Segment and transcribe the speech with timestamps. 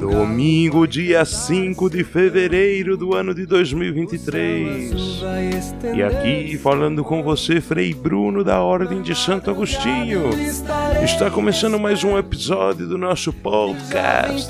[0.00, 5.20] Domingo, dia 5 de fevereiro do ano de 2023.
[5.94, 10.30] E aqui falando com você, Frei Bruno da Ordem de Santo Agostinho.
[11.04, 14.48] Está começando mais um episódio do nosso podcast.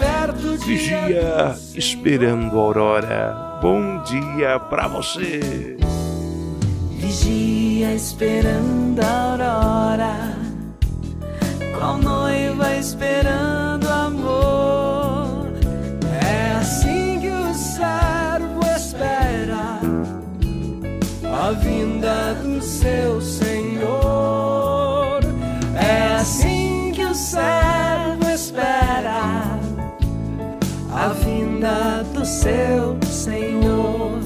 [0.65, 3.59] Vigia esperando a aurora.
[3.61, 5.77] Bom dia para você.
[6.93, 10.37] Vigia esperando a aurora,
[11.77, 13.80] qual noiva esperando
[22.61, 25.21] seu Senhor.
[25.75, 29.59] É assim que o servo espera
[30.93, 34.21] a vinda do seu Senhor.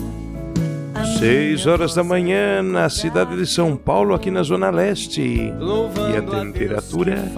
[1.18, 5.22] Seis horas da manhã na cidade de São Paulo, aqui na Zona Leste.
[5.22, 7.30] E a temperatura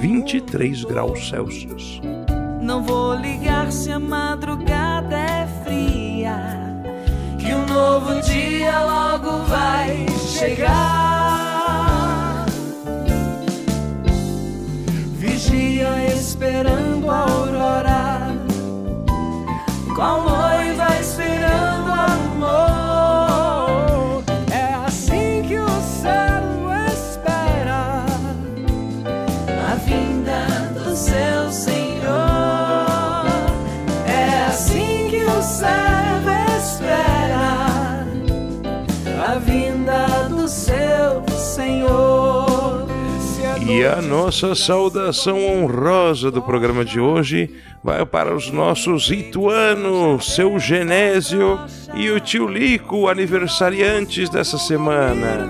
[0.00, 2.00] 23 graus Celsius.
[2.62, 4.75] Não vou ligar se a madrugada
[7.76, 11.66] novo dia logo vai chegar.
[15.20, 18.34] Vigia esperando a aurora,
[19.94, 22.85] qual noiva esperando amor.
[43.68, 50.56] E a nossa saudação honrosa do programa de hoje vai para os nossos ituanos, seu
[50.58, 51.58] Genésio
[51.94, 55.48] e o tio Lico, aniversariantes dessa semana.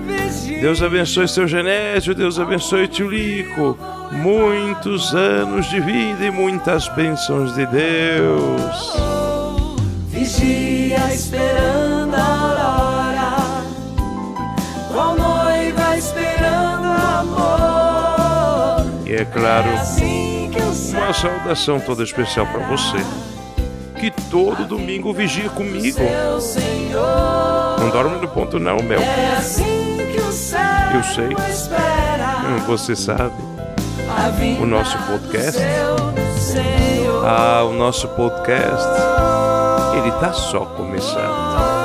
[0.61, 3.77] Deus abençoe seu Genésio, Deus abençoe tio Lico.
[4.11, 8.97] Muitos anos de vida e muitas bênçãos de Deus.
[10.09, 11.56] Vigia esperando
[19.33, 22.99] claro, Assim que o uma saudação toda especial para você,
[23.99, 26.01] que todo domingo vigia comigo.
[27.79, 29.01] Não dorme no ponto não, Mel.
[29.01, 29.97] É assim
[30.95, 31.29] Eu sei.
[31.49, 33.35] espera Você sabe.
[34.61, 35.61] O nosso podcast.
[37.25, 38.89] Ah, o nosso podcast,
[39.97, 41.76] ele tá só começando.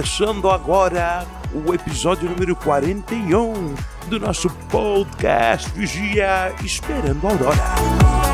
[0.00, 3.74] Começando agora o episódio número 41
[4.06, 8.29] do nosso podcast Vigia Esperando a Aurora.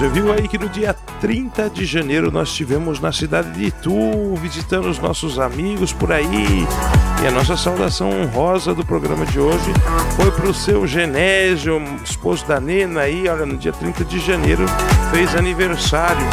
[0.00, 4.34] Você viu aí que no dia 30 de janeiro nós estivemos na cidade de Itu,
[4.36, 6.66] visitando os nossos amigos por aí.
[7.22, 9.70] E a nossa saudação honrosa do programa de hoje
[10.16, 14.64] foi para o seu Genésio, esposo da Nena aí, olha, no dia 30 de janeiro
[15.10, 16.26] fez aniversário.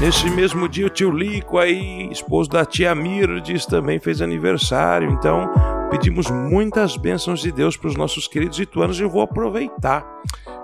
[0.00, 5.08] Nesse mesmo dia o tio Lico aí, esposo da tia Mirdes, também fez aniversário.
[5.12, 5.48] Então
[5.88, 10.04] pedimos muitas bênçãos de Deus para os nossos queridos ituanos e eu vou aproveitar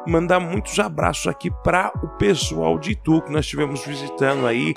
[0.07, 4.75] mandar muitos abraços aqui para o pessoal de Itu que nós estivemos visitando aí,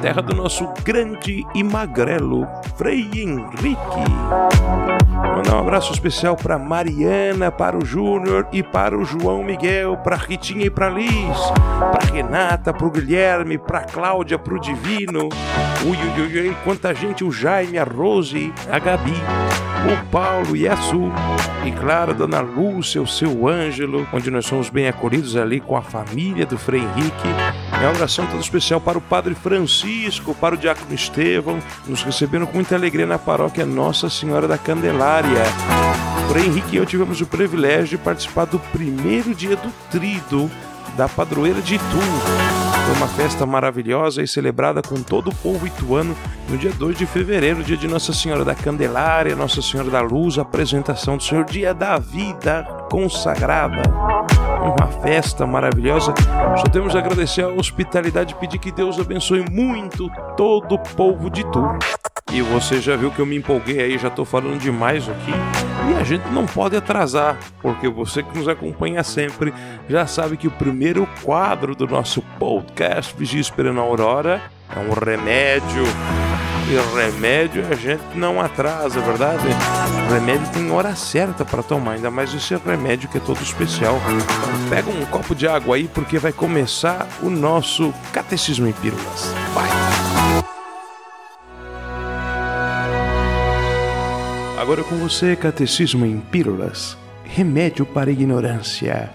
[0.00, 3.76] terra do nosso grande e magrelo Frei Henrique.
[5.36, 10.16] Mandar um abraço especial para Mariana, para o Júnior e para o João Miguel, para
[10.16, 11.38] Ritinha e para Liz,
[11.92, 15.28] para Renata, para o Guilherme, para Cláudia, para o Divino.
[15.84, 20.68] Ui, ui, ui, ui, quanta gente, o Jaime, a Rose, a Gabi, o Paulo e
[20.68, 21.10] a Su.
[21.64, 25.74] E claro, a Dona Lúcia, o seu Ângelo, onde nós somos bem acolhidos ali com
[25.78, 27.28] a família do Frei Henrique.
[27.72, 32.44] É uma oração toda especial para o Padre Francisco, para o Diácono Estevão, nos receberam
[32.44, 35.44] com muita alegria na paróquia Nossa Senhora da Candelária.
[36.28, 40.50] Frei Henrique e eu tivemos o privilégio de participar do primeiro dia do trido
[40.98, 42.71] da padroeira de Itu.
[42.84, 46.16] Foi uma festa maravilhosa e celebrada com todo o povo ituano
[46.48, 50.36] no dia 2 de fevereiro, dia de Nossa Senhora da Candelária, Nossa Senhora da Luz,
[50.36, 53.82] apresentação do Senhor, dia da vida consagrada.
[54.60, 56.12] Uma festa maravilhosa.
[56.58, 61.30] Só temos a agradecer a hospitalidade e pedir que Deus abençoe muito todo o povo
[61.30, 62.01] de Tu.
[62.32, 65.32] E você já viu que eu me empolguei aí, já tô falando demais aqui.
[65.90, 69.52] E a gente não pode atrasar, porque você que nos acompanha sempre
[69.86, 74.40] já sabe que o primeiro quadro do nosso podcast Vigia Esperando a Aurora
[74.74, 75.82] é um remédio.
[76.70, 79.46] E remédio a gente não atrasa, é verdade?
[80.10, 84.00] Remédio tem hora certa para tomar, ainda mais esse remédio que é todo especial.
[84.70, 89.34] Pega um copo de água aí, porque vai começar o nosso Catecismo em Pílulas.
[89.52, 90.11] Vai!
[94.62, 99.10] Agora com você, Catecismo em Pílulas Remédio para a Ignorância.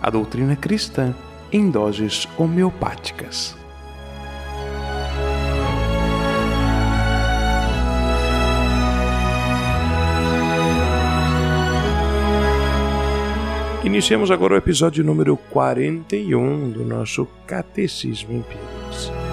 [0.00, 1.12] A doutrina cristã
[1.50, 3.56] em doses homeopáticas.
[13.82, 19.23] Iniciamos agora o episódio número 41 do nosso Catecismo em Pílulas.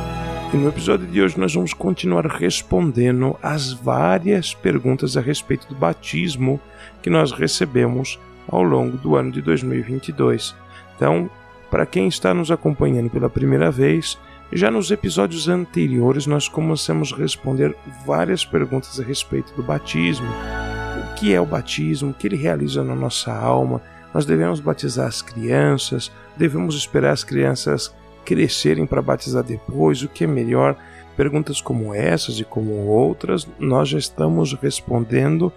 [0.53, 5.75] E no episódio de hoje nós vamos continuar respondendo às várias perguntas a respeito do
[5.75, 6.59] batismo
[7.01, 8.19] que nós recebemos
[8.49, 10.53] ao longo do ano de 2022.
[10.93, 11.29] Então,
[11.69, 14.19] para quem está nos acompanhando pela primeira vez,
[14.51, 17.73] já nos episódios anteriores nós começamos a responder
[18.05, 20.27] várias perguntas a respeito do batismo.
[20.27, 22.11] O que é o batismo?
[22.11, 23.81] O que ele realiza na nossa alma?
[24.13, 26.11] Nós devemos batizar as crianças?
[26.35, 27.95] Devemos esperar as crianças
[28.25, 30.75] crescerem para batizar depois, o que é melhor?
[31.15, 35.51] Perguntas como essas e como outras, nós já estamos respondendo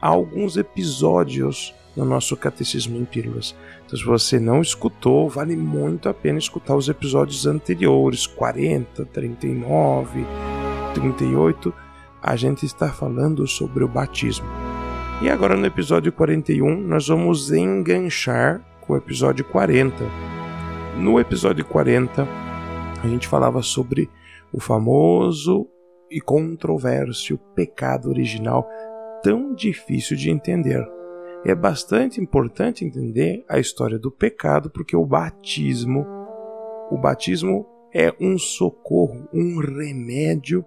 [0.00, 3.54] alguns episódios no nosso Catecismo em Pílulas.
[3.86, 10.26] Então, se você não escutou, vale muito a pena escutar os episódios anteriores 40, 39,
[10.94, 11.72] 38.
[12.22, 14.46] A gente está falando sobre o batismo.
[15.22, 20.33] E agora no episódio 41, nós vamos enganchar com o episódio 40
[20.96, 22.26] no episódio 40,
[23.02, 24.08] a gente falava sobre
[24.52, 25.68] o famoso
[26.10, 28.68] e controverso pecado original,
[29.22, 30.86] tão difícil de entender.
[31.44, 36.06] É bastante importante entender a história do pecado, porque o batismo,
[36.90, 40.64] o batismo é um socorro, um remédio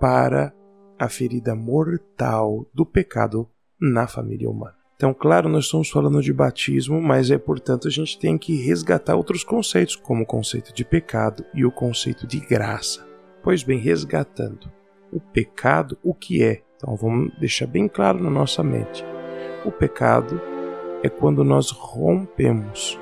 [0.00, 0.52] para
[0.98, 3.48] a ferida mortal do pecado
[3.80, 4.75] na família humana.
[4.96, 9.14] Então, claro, nós estamos falando de batismo, mas é portanto a gente tem que resgatar
[9.14, 13.06] outros conceitos, como o conceito de pecado e o conceito de graça.
[13.42, 14.72] Pois bem, resgatando
[15.12, 16.62] o pecado, o que é?
[16.76, 19.04] Então, vamos deixar bem claro na nossa mente.
[19.64, 20.40] O pecado
[21.02, 22.98] é quando nós rompemos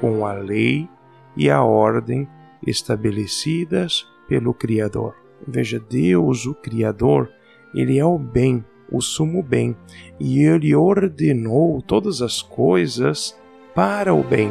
[0.00, 0.88] com a lei
[1.36, 2.28] e a ordem
[2.66, 5.14] estabelecidas pelo Criador.
[5.46, 7.30] Veja, Deus, o Criador,
[7.74, 9.76] ele é o bem, o sumo bem,
[10.18, 13.38] e ele ordenou todas as coisas
[13.74, 14.50] para o bem.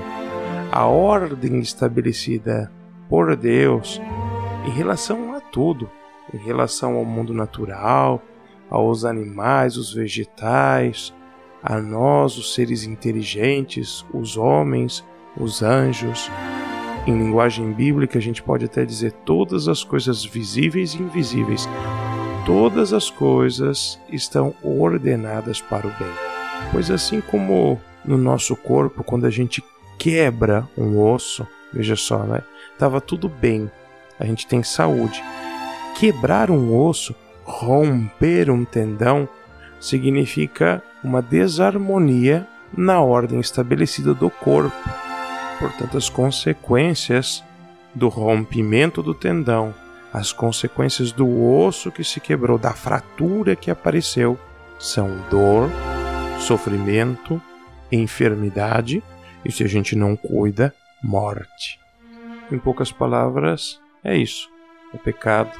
[0.72, 2.72] A ordem estabelecida
[3.10, 4.00] por Deus
[4.66, 5.90] em relação a tudo,
[6.34, 8.22] em relação ao mundo natural,
[8.70, 11.14] aos animais, os vegetais,
[11.64, 15.04] a nós, os seres inteligentes, os homens,
[15.38, 16.30] os anjos.
[17.08, 21.68] Em linguagem bíblica, a gente pode até dizer todas as coisas visíveis e invisíveis,
[22.46, 26.12] todas as coisas estão ordenadas para o bem.
[26.72, 29.64] Pois assim como no nosso corpo, quando a gente
[29.98, 32.42] quebra um osso, veja só, né?
[32.78, 33.70] Tava tudo bem,
[34.20, 35.22] a gente tem saúde.
[36.00, 39.28] Quebrar um osso, romper um tendão,
[39.80, 44.90] significa uma desarmonia na ordem estabelecida do corpo.
[45.60, 47.44] Portanto, as consequências
[47.94, 49.74] do rompimento do tendão
[50.12, 54.40] as consequências do osso que se quebrou, da fratura que apareceu,
[54.80, 55.70] são dor,
[56.40, 57.42] sofrimento,
[57.92, 59.04] enfermidade
[59.44, 60.74] e, se a gente não cuida,
[61.04, 61.80] morte.
[62.52, 64.50] Em poucas palavras, é isso.
[64.94, 65.52] O pecado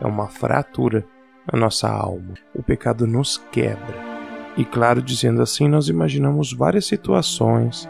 [0.00, 1.04] é uma fratura
[1.52, 2.34] na nossa alma.
[2.54, 4.16] O pecado nos quebra.
[4.56, 7.88] E, claro, dizendo assim, nós imaginamos várias situações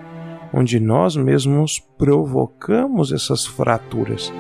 [0.53, 4.33] onde nós mesmos provocamos essas fraturas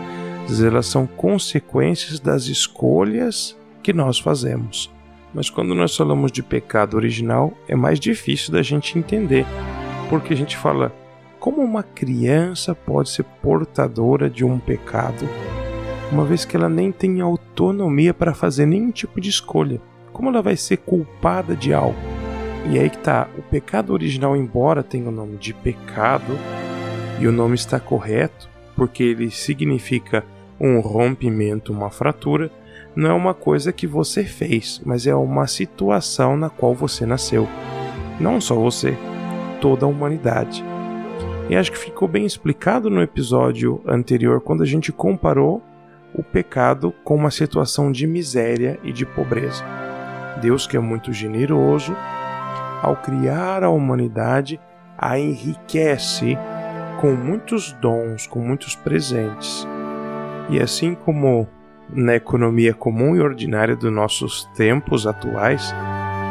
[0.48, 4.90] elas são consequências das escolhas que nós fazemos.
[5.34, 9.44] Mas quando nós falamos de pecado original, é mais difícil da gente entender,
[10.08, 10.94] porque a gente fala
[11.38, 15.28] como uma criança pode ser portadora de um pecado,
[16.10, 19.80] uma vez que ela nem tem autonomia para fazer nenhum tipo de escolha.
[20.12, 21.98] Como ela vai ser culpada de algo?
[22.70, 26.36] E aí que tá, o pecado original, embora tenha o nome de pecado,
[27.20, 30.24] e o nome está correto, porque ele significa
[30.60, 32.50] um rompimento, uma fratura,
[32.94, 37.46] não é uma coisa que você fez, mas é uma situação na qual você nasceu.
[38.18, 38.96] Não só você,
[39.60, 40.64] toda a humanidade.
[41.50, 45.62] E acho que ficou bem explicado no episódio anterior quando a gente comparou
[46.14, 49.62] o pecado com uma situação de miséria e de pobreza.
[50.40, 51.94] Deus, que é muito generoso,
[52.82, 54.58] ao criar a humanidade,
[54.96, 56.38] a enriquece
[57.00, 59.66] com muitos dons, com muitos presentes.
[60.48, 61.48] E assim como
[61.88, 65.74] na economia comum e ordinária dos nossos tempos atuais,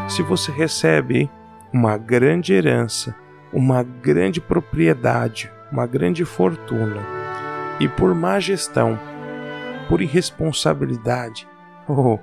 [0.08, 1.30] se você recebe
[1.74, 3.16] uma grande herança,
[3.52, 7.02] uma grande propriedade, uma grande fortuna,
[7.80, 8.98] e por má gestão,
[9.90, 11.48] por irresponsabilidade,
[11.88, 12.20] ou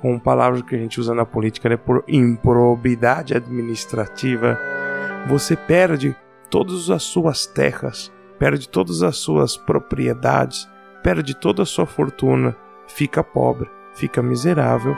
[0.00, 4.58] com palavras que a gente usa na política, né, por improbidade administrativa,
[5.26, 6.14] você perde
[6.50, 10.68] todas as suas terras, perde todas as suas propriedades,
[11.06, 12.56] perde toda a sua fortuna,
[12.88, 14.92] fica pobre, fica miserável.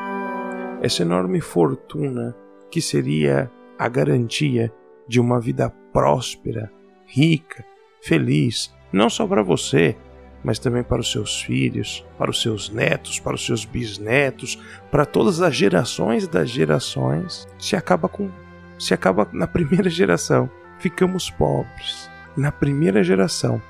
[0.81, 2.35] Essa enorme fortuna
[2.71, 4.73] que seria a garantia
[5.07, 6.73] de uma vida próspera,
[7.05, 7.63] rica,
[8.01, 9.99] feliz, não só para você,
[10.43, 14.59] mas também para os seus filhos, para os seus netos, para os seus bisnetos,
[14.91, 18.31] para todas as gerações das gerações, se acaba com
[18.79, 20.49] se acaba na primeira geração.
[20.79, 23.61] Ficamos pobres na primeira geração.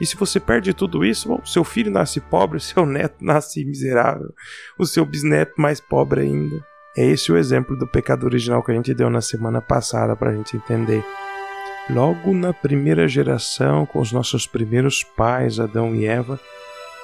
[0.00, 4.34] E se você perde tudo isso, bom, seu filho nasce pobre, seu neto nasce miserável,
[4.78, 6.64] o seu bisneto mais pobre ainda.
[6.96, 10.30] É esse o exemplo do pecado original que a gente deu na semana passada para
[10.30, 11.04] a gente entender.
[11.88, 16.38] Logo na primeira geração, com os nossos primeiros pais, Adão e Eva,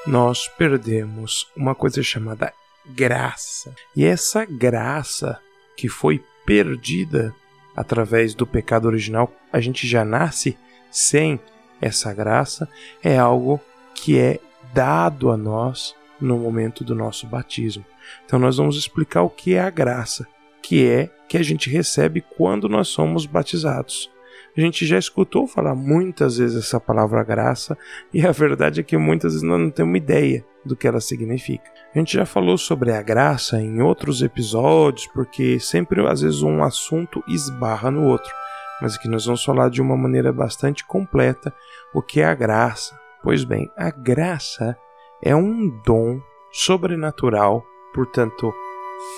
[0.07, 2.53] nós perdemos uma coisa chamada
[2.85, 3.75] graça.
[3.95, 5.41] E essa graça
[5.77, 7.35] que foi perdida
[7.77, 10.57] através do pecado original, a gente já nasce
[10.91, 11.41] sem
[11.81, 12.69] essa graça,
[13.03, 13.61] é algo
[13.95, 14.39] que é
[14.73, 17.85] dado a nós no momento do nosso batismo.
[18.25, 20.27] Então nós vamos explicar o que é a graça,
[20.63, 24.11] que é que a gente recebe quando nós somos batizados.
[24.57, 27.77] A gente já escutou falar muitas vezes essa palavra graça
[28.13, 31.71] e a verdade é que muitas vezes nós não temos ideia do que ela significa.
[31.95, 36.63] A gente já falou sobre a graça em outros episódios, porque sempre às vezes um
[36.63, 38.33] assunto esbarra no outro.
[38.81, 41.55] Mas aqui nós vamos falar de uma maneira bastante completa
[41.95, 42.99] o que é a graça.
[43.23, 44.77] Pois bem, a graça
[45.23, 46.21] é um dom
[46.53, 47.65] sobrenatural,
[47.95, 48.53] portanto,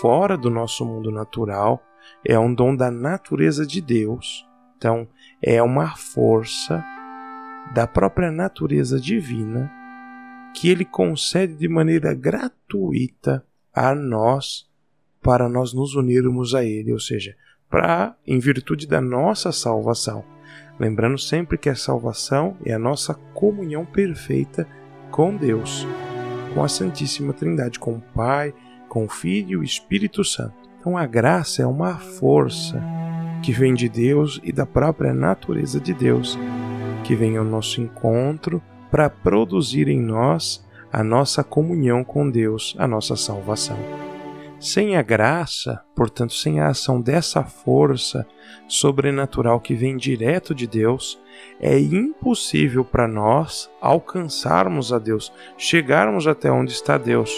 [0.01, 1.83] fora do nosso mundo natural,
[2.25, 4.47] é um dom da natureza de Deus.
[4.77, 5.09] Então,
[5.43, 6.85] é uma força
[7.75, 9.71] da própria natureza divina
[10.55, 14.69] que ele concede de maneira gratuita a nós
[15.23, 17.37] para nós nos unirmos a ele, ou seja,
[17.71, 20.25] para em virtude da nossa salvação.
[20.79, 24.67] Lembrando sempre que a salvação é a nossa comunhão perfeita
[25.11, 25.87] com Deus,
[26.55, 28.55] com a Santíssima Trindade, com o Pai,
[28.89, 30.55] com o Filho e o Espírito Santo.
[30.81, 32.83] Então a graça é uma força
[33.43, 36.39] que vem de Deus e da própria natureza de Deus,
[37.05, 42.87] que vem ao nosso encontro para produzir em nós a nossa comunhão com Deus, a
[42.87, 44.08] nossa salvação.
[44.61, 48.27] Sem a graça, portanto, sem a ação dessa força
[48.67, 51.19] sobrenatural que vem direto de Deus,
[51.61, 57.33] é impossível para nós alcançarmos a Deus, chegarmos até onde está Deus.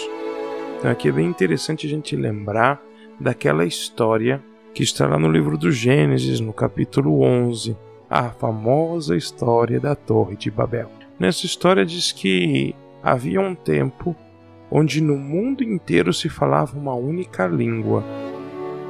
[0.79, 2.81] Então aqui é bem interessante a gente lembrar
[3.19, 7.77] daquela história que está lá no livro do Gênesis, no capítulo 11,
[8.09, 10.89] a famosa história da Torre de Babel.
[11.19, 12.73] Nessa história diz que
[13.03, 14.15] havia um tempo
[14.71, 18.03] onde no mundo inteiro se falava uma única língua.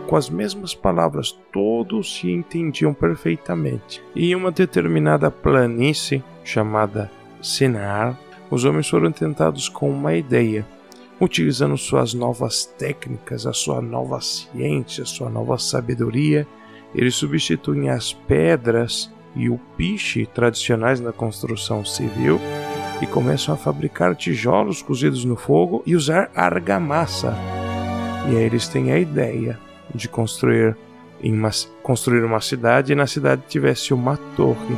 [0.07, 4.03] Com as mesmas palavras, todos se entendiam perfeitamente.
[4.15, 7.09] E em uma determinada planície, chamada
[7.41, 8.19] Sinar,
[8.49, 10.65] os homens foram tentados com uma ideia
[11.19, 16.47] utilizando suas novas técnicas, a sua nova ciência, a sua nova sabedoria,
[16.95, 22.41] eles substituem as pedras e o piche tradicionais na construção civil
[23.01, 27.35] e começam a fabricar tijolos cozidos no fogo e usar argamassa.
[28.29, 29.59] E aí eles têm a ideia
[29.93, 30.77] de construir,
[31.23, 31.49] uma,
[31.81, 34.75] construir uma cidade e na cidade tivesse uma torre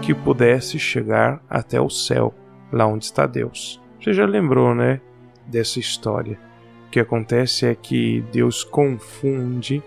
[0.00, 2.32] que pudesse chegar até o céu,
[2.72, 3.82] lá onde está Deus.
[4.00, 5.00] Você já lembrou, né?
[5.46, 6.38] dessa história.
[6.86, 9.82] O que acontece é que Deus confunde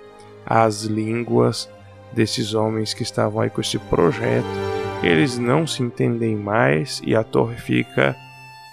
[0.46, 1.70] as línguas
[2.14, 4.79] desses homens que estavam aí com esse projeto.
[5.02, 8.16] Eles não se entendem mais e a torre fica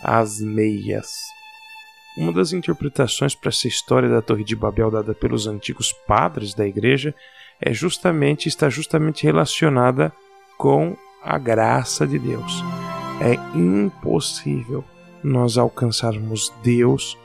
[0.02, 1.06] às meias.
[2.16, 6.66] Uma das interpretações para essa história da Torre de Babel dada pelos antigos padres da
[6.66, 7.14] igreja
[7.60, 10.12] é justamente está justamente relacionada
[10.58, 12.64] com a graça de Deus.
[13.20, 14.84] É impossível
[15.22, 17.16] nós alcançarmos Deus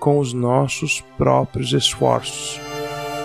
[0.00, 2.60] com os nossos próprios esforços.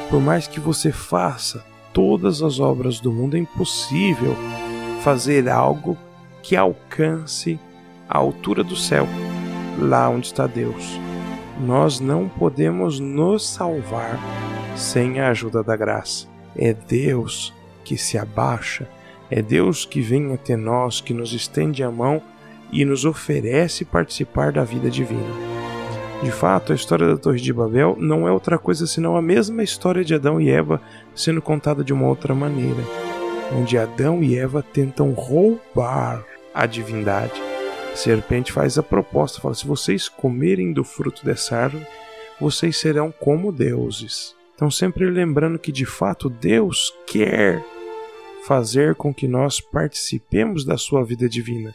[0.09, 4.35] Por mais que você faça todas as obras do mundo, é impossível
[5.03, 5.97] fazer algo
[6.41, 7.59] que alcance
[8.07, 9.05] a altura do céu,
[9.77, 10.97] lá onde está Deus.
[11.59, 14.17] Nós não podemos nos salvar
[14.77, 16.25] sem a ajuda da graça.
[16.55, 18.87] É Deus que se abaixa,
[19.29, 22.21] é Deus que vem até nós, que nos estende a mão
[22.71, 25.33] e nos oferece participar da vida divina.
[26.23, 29.63] De fato, a história da Torre de Babel não é outra coisa senão a mesma
[29.63, 30.79] história de Adão e Eva
[31.13, 32.81] sendo contada de uma outra maneira,
[33.55, 37.41] onde Adão e Eva tentam roubar a divindade.
[37.91, 41.85] A serpente faz a proposta, fala: se vocês comerem do fruto dessa árvore,
[42.39, 44.35] vocês serão como deuses.
[44.55, 47.63] Então, sempre lembrando que de fato Deus quer
[48.45, 51.73] fazer com que nós participemos da sua vida divina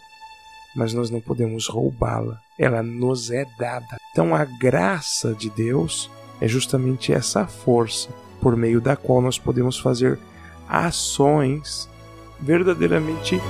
[0.78, 2.40] mas nós não podemos roubá-la.
[2.56, 3.98] Ela nos é dada.
[4.12, 6.08] Então a graça de Deus
[6.40, 8.08] é justamente essa força
[8.40, 10.18] por meio da qual nós podemos fazer
[10.68, 11.88] ações
[12.40, 13.40] verdadeiramente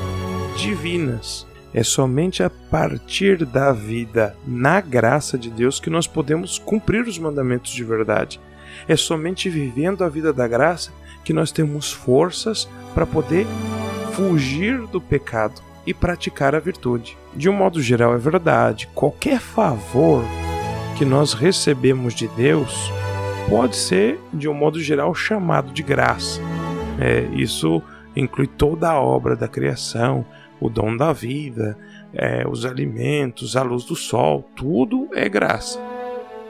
[0.56, 1.46] divinas.
[1.74, 7.18] É somente a partir da vida na graça de Deus que nós podemos cumprir os
[7.18, 8.40] mandamentos de verdade.
[8.86, 10.90] É somente vivendo a vida da graça
[11.24, 13.46] que nós temos forças para poder
[14.12, 17.16] fugir do pecado e praticar a virtude.
[17.34, 20.24] De um modo geral, é verdade, qualquer favor
[20.96, 22.90] que nós recebemos de Deus
[23.48, 26.40] pode ser, de um modo geral, chamado de graça.
[26.98, 27.82] É, isso
[28.16, 30.26] inclui toda a obra da criação,
[30.60, 31.78] o dom da vida,
[32.12, 35.80] é, os alimentos, a luz do sol, tudo é graça.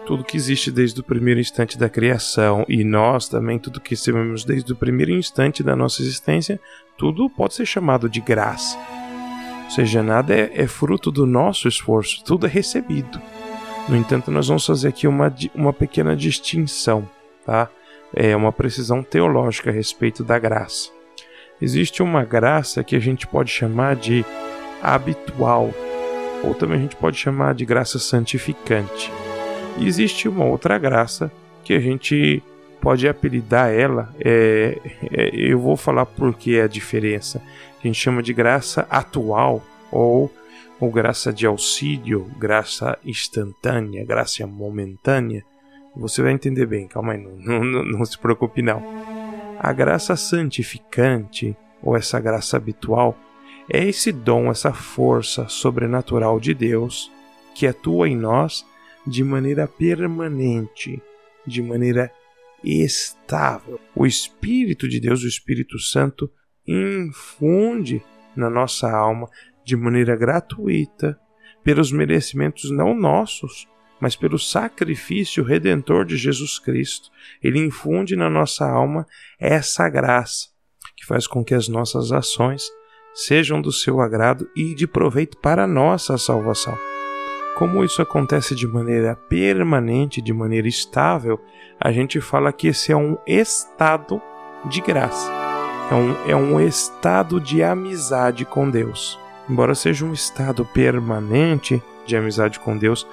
[0.06, 4.42] Tudo que existe desde o primeiro instante da criação e nós também, tudo que recebemos
[4.44, 6.58] desde o primeiro instante da nossa existência,
[6.96, 8.78] tudo pode ser chamado de graça.
[9.64, 13.20] Ou seja, nada é, é fruto do nosso esforço, tudo é recebido.
[13.86, 17.08] No entanto, nós vamos fazer aqui uma, uma pequena distinção,
[17.44, 17.68] tá?
[18.14, 20.90] É uma precisão teológica a respeito da graça.
[21.60, 24.24] Existe uma graça que a gente pode chamar de
[24.82, 25.70] habitual,
[26.44, 29.12] ou também a gente pode chamar de graça santificante.
[29.76, 31.30] E existe uma outra graça
[31.64, 32.42] que a gente
[32.80, 34.78] pode apelidar ela, é,
[35.12, 37.42] é, eu vou falar por que a diferença
[37.78, 40.32] a gente chama de graça atual ou,
[40.80, 45.44] ou graça de auxílio, graça instantânea, graça momentânea.
[45.96, 48.82] Você vai entender bem, calma aí, não, não, não se preocupe não.
[49.58, 53.16] A graça santificante, ou essa graça habitual,
[53.70, 57.10] é esse dom, essa força sobrenatural de Deus
[57.54, 58.64] que atua em nós
[59.06, 61.02] de maneira permanente,
[61.46, 62.10] de maneira
[62.62, 63.80] estável.
[63.94, 66.30] O Espírito de Deus, o Espírito Santo,
[66.66, 68.02] infunde
[68.36, 69.28] na nossa alma
[69.64, 71.18] de maneira gratuita,
[71.64, 73.68] pelos merecimentos não nossos,
[74.00, 77.10] mas pelo sacrifício redentor de Jesus Cristo.
[77.42, 79.06] Ele infunde na nossa alma
[79.38, 80.48] essa graça
[80.96, 82.70] que faz com que as nossas ações
[83.14, 86.76] sejam do seu agrado e de proveito para a nossa salvação.
[87.56, 91.40] Como isso acontece de maneira permanente, de maneira estável,
[91.80, 94.22] a gente fala que esse é um estado
[94.66, 95.28] de graça.
[95.90, 99.18] É um, é um estado de amizade com Deus.
[99.48, 103.06] Embora seja um estado permanente de amizade com Deus,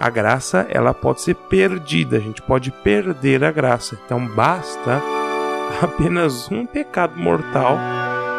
[0.00, 3.98] a graça ela pode ser perdida, a gente pode perder a graça.
[4.04, 5.02] Então basta
[5.82, 7.76] apenas um pecado mortal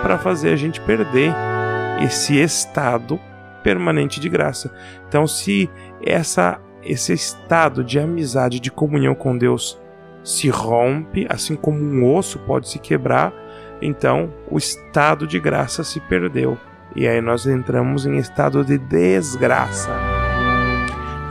[0.02, 1.34] para fazer a gente perder
[2.02, 3.20] esse estado
[3.62, 4.74] permanente de graça.
[5.08, 5.70] Então se
[6.02, 9.78] essa esse estado de amizade, de comunhão com Deus
[10.24, 13.34] se rompe, assim como um osso pode se quebrar,
[13.82, 16.58] então o estado de graça se perdeu
[16.96, 20.09] e aí nós entramos em estado de desgraça.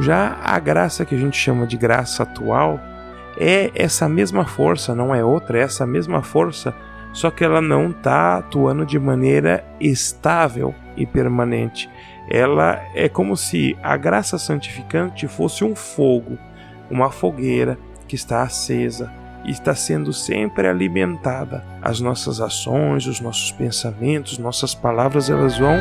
[0.00, 2.80] Já a graça que a gente chama de graça atual
[3.36, 6.74] é essa mesma força, não é outra, é essa mesma força,
[7.12, 11.88] só que ela não está atuando de maneira estável e permanente.
[12.30, 16.38] Ela é como se a graça santificante fosse um fogo,
[16.90, 19.10] uma fogueira que está acesa,
[19.44, 21.64] e está sendo sempre alimentada.
[21.80, 25.76] As nossas ações, os nossos pensamentos, nossas palavras, elas vão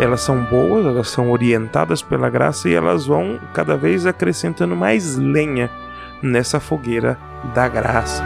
[0.00, 5.16] elas são boas, elas são orientadas pela graça e elas vão cada vez acrescentando mais
[5.16, 5.70] lenha
[6.22, 7.18] nessa fogueira
[7.54, 8.24] da graça.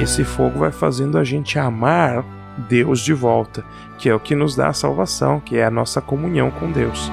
[0.00, 2.24] Esse fogo vai fazendo a gente amar
[2.56, 3.64] Deus de volta,
[3.98, 7.10] que é o que nos dá a salvação, que é a nossa comunhão com Deus.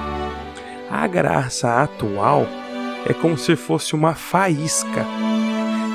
[0.90, 2.46] A graça atual
[3.06, 5.04] é como se fosse uma faísca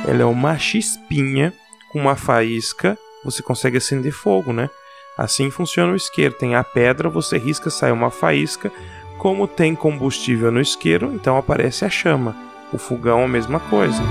[0.08, 1.54] ela é uma chispinha
[1.89, 4.69] com uma faísca, você consegue acender fogo, né?
[5.17, 6.36] Assim funciona o isqueiro.
[6.36, 8.71] Tem a pedra, você risca, sai uma faísca.
[9.17, 12.36] Como tem combustível no isqueiro, então aparece a chama.
[12.71, 14.01] O fogão a mesma coisa.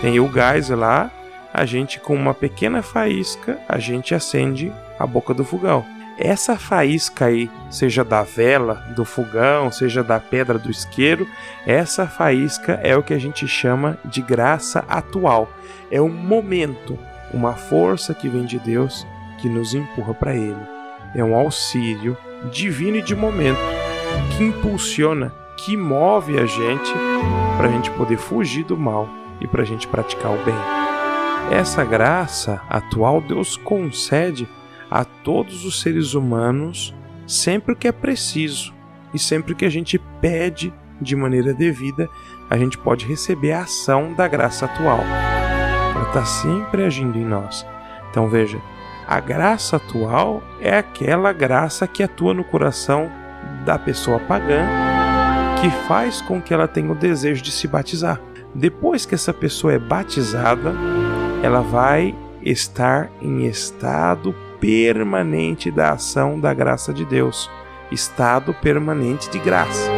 [0.00, 1.10] Tem o gás lá,
[1.52, 5.84] a gente com uma pequena faísca, a gente acende a boca do fogão.
[6.18, 11.26] Essa faísca aí, seja da vela, do fogão, seja da pedra do isqueiro,
[11.66, 15.50] essa faísca é o que a gente chama de graça atual.
[15.90, 16.98] É um momento,
[17.32, 19.06] uma força que vem de Deus
[19.40, 20.60] que nos empurra para Ele.
[21.14, 22.16] É um auxílio
[22.50, 23.60] divino e de momento
[24.36, 26.92] que impulsiona, que move a gente
[27.56, 29.08] para a gente poder fugir do mal
[29.40, 30.54] e para a gente praticar o bem.
[31.50, 34.48] Essa graça atual Deus concede
[34.90, 36.94] a todos os seres humanos
[37.26, 38.74] sempre que é preciso
[39.14, 42.08] e sempre que a gente pede de maneira devida,
[42.48, 45.00] a gente pode receber a ação da graça atual.
[45.00, 47.66] Ela está sempre agindo em nós.
[48.10, 48.60] Então veja,
[49.10, 53.10] a graça atual é aquela graça que atua no coração
[53.64, 54.64] da pessoa pagã,
[55.60, 58.20] que faz com que ela tenha o desejo de se batizar.
[58.54, 60.72] Depois que essa pessoa é batizada,
[61.42, 67.50] ela vai estar em estado permanente da ação da graça de Deus,
[67.90, 69.90] estado permanente de graça.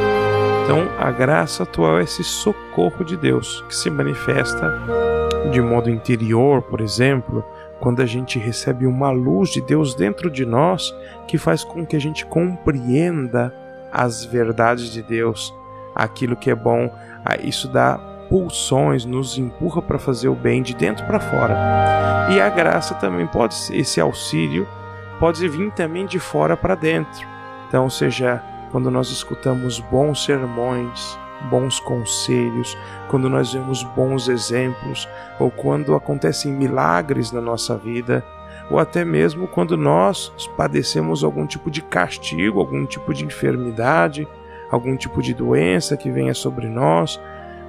[0.64, 4.72] Então, a graça atual é esse socorro de Deus que se manifesta
[5.50, 7.44] de modo interior, por exemplo,
[7.82, 10.94] quando a gente recebe uma luz de Deus dentro de nós
[11.26, 13.52] que faz com que a gente compreenda
[13.92, 15.52] as verdades de Deus,
[15.94, 16.88] aquilo que é bom,
[17.24, 22.28] ah, isso dá pulsões, nos empurra para fazer o bem de dentro para fora.
[22.30, 24.66] E a graça também pode ser esse auxílio
[25.18, 27.26] pode vir também de fora para dentro.
[27.68, 28.42] Então, seja
[28.72, 31.18] quando nós escutamos bons sermões,
[31.50, 32.76] bons conselhos,
[33.08, 38.24] quando nós vemos bons exemplos, ou quando acontecem milagres na nossa vida,
[38.70, 44.26] ou até mesmo quando nós padecemos algum tipo de castigo, algum tipo de enfermidade,
[44.70, 47.20] algum tipo de doença que venha sobre nós,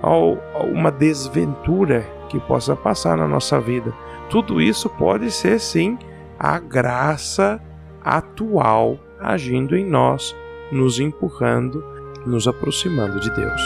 [0.02, 0.38] ou
[0.72, 3.94] uma desventura que possa passar na nossa vida.
[4.30, 5.98] Tudo isso pode ser sim
[6.40, 7.62] a graça
[8.04, 10.36] atual agindo em nós,
[10.72, 11.84] nos empurrando
[12.26, 13.62] nos aproximando de Deus.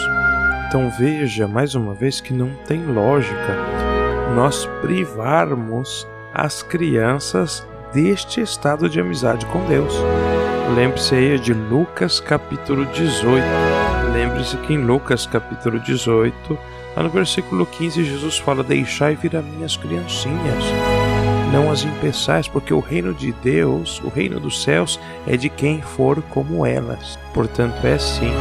[0.67, 3.55] Então veja mais uma vez que não tem lógica
[4.35, 9.93] nós privarmos as crianças deste estado de amizade com Deus.
[10.75, 13.43] Lembre-se aí de Lucas capítulo 18.
[14.13, 16.57] Lembre-se que em Lucas capítulo 18,
[16.95, 20.63] lá no versículo 15, Jesus fala: Deixai vir a minhas criancinhas,
[21.51, 25.81] não as impeçais, porque o reino de Deus, o reino dos céus, é de quem
[25.81, 27.17] for como elas.
[27.33, 28.31] Portanto, é sim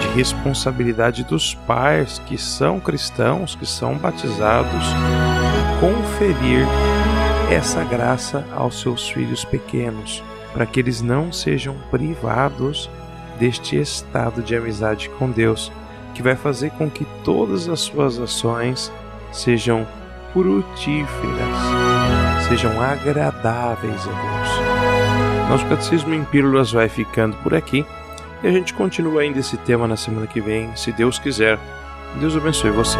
[0.00, 4.86] de responsabilidade dos pais que são cristãos, que são batizados,
[5.78, 6.66] conferir
[7.50, 10.22] essa graça aos seus filhos pequenos,
[10.52, 12.88] para que eles não sejam privados
[13.38, 15.70] deste estado de amizade com Deus,
[16.14, 18.92] que vai fazer com que todas as suas ações
[19.32, 19.86] sejam
[20.32, 21.89] frutíferas
[22.50, 25.48] sejam agradáveis a Deus.
[25.48, 27.86] Nosso Catecismo em Pílulas vai ficando por aqui
[28.42, 31.60] e a gente continua ainda esse tema na semana que vem, se Deus quiser.
[32.18, 32.98] Deus abençoe você.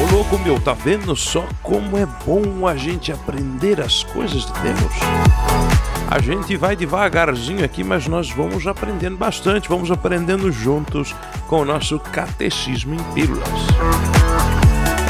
[0.00, 4.52] Ô louco meu, tá vendo só como é bom a gente aprender as coisas de
[4.60, 5.95] Deus?
[6.08, 11.14] A gente vai devagarzinho aqui, mas nós vamos aprendendo bastante, vamos aprendendo juntos
[11.48, 13.48] com o nosso catecismo em pílulas.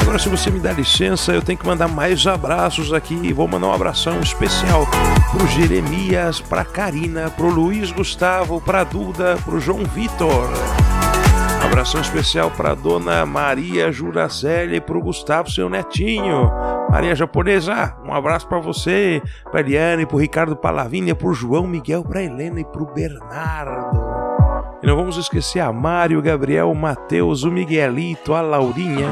[0.01, 3.33] Agora, se você me dá licença, eu tenho que mandar mais abraços aqui.
[3.33, 4.87] Vou mandar um abração especial
[5.31, 10.49] pro Jeremias, pra Karina, pro Luiz Gustavo, pra Duda, pro João Vitor.
[11.63, 16.49] Abração especial para dona Maria Juracelli e para o Gustavo, seu netinho.
[16.97, 22.23] Maria Japonesa, um abraço para você, para Eliane, para Ricardo Palavinha, para João Miguel, para
[22.23, 24.06] Helena e para Bernardo.
[24.87, 29.09] Não vamos esquecer a Mário, Gabriel, Matheus, o Miguelito, a Laurinha,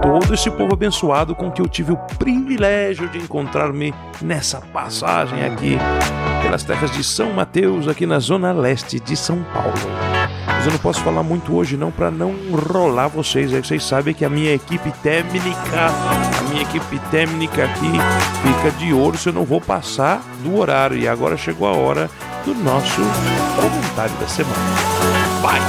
[0.00, 3.92] todo esse povo abençoado com que eu tive o privilégio de encontrar-me
[4.22, 5.76] nessa passagem aqui
[6.40, 9.74] pelas terras de São Mateus, aqui na zona leste de São Paulo.
[10.46, 13.52] Mas eu não posso falar muito hoje não para não enrolar vocês.
[13.52, 15.88] Aí vocês sabem que a minha equipe técnica,
[16.38, 17.90] a minha equipe técnica aqui
[18.42, 20.96] fica de ouro se eu não vou passar do horário.
[20.96, 22.08] E agora chegou a hora
[22.44, 23.00] do nosso
[23.56, 24.56] comentário da semana.
[25.42, 25.60] Vai!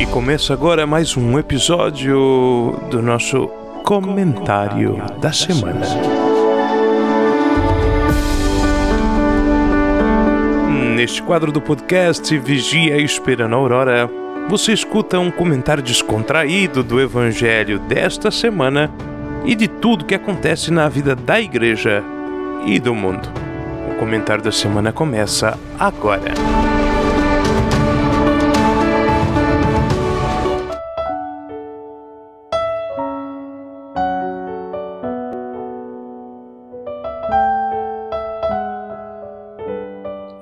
[0.00, 3.48] E começa agora mais um episódio do nosso
[3.84, 5.86] comentário da semana.
[10.96, 14.10] neste quadro do podcast Vigia Esperando a Aurora,
[14.48, 18.90] você escuta um comentário descontraído do Evangelho desta semana
[19.46, 22.02] e de tudo que acontece na vida da igreja
[22.66, 23.28] e do mundo.
[23.88, 26.34] O comentário da semana começa agora.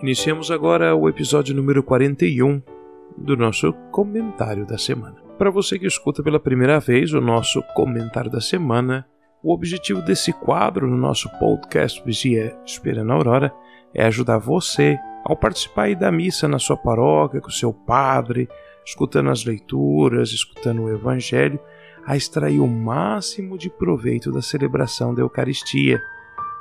[0.01, 2.61] Iniciamos agora o episódio número 41
[3.17, 5.24] do nosso comentário da semana.
[5.37, 9.05] Para você que escuta pela primeira vez o nosso comentário da semana,
[9.43, 13.53] o objetivo desse quadro no nosso podcast Vigia Esperando a Aurora
[13.93, 18.49] é ajudar você ao participar da missa na sua paróquia, com o seu padre,
[18.87, 21.59] escutando as leituras, escutando o Evangelho,
[22.07, 26.01] a extrair o máximo de proveito da celebração da Eucaristia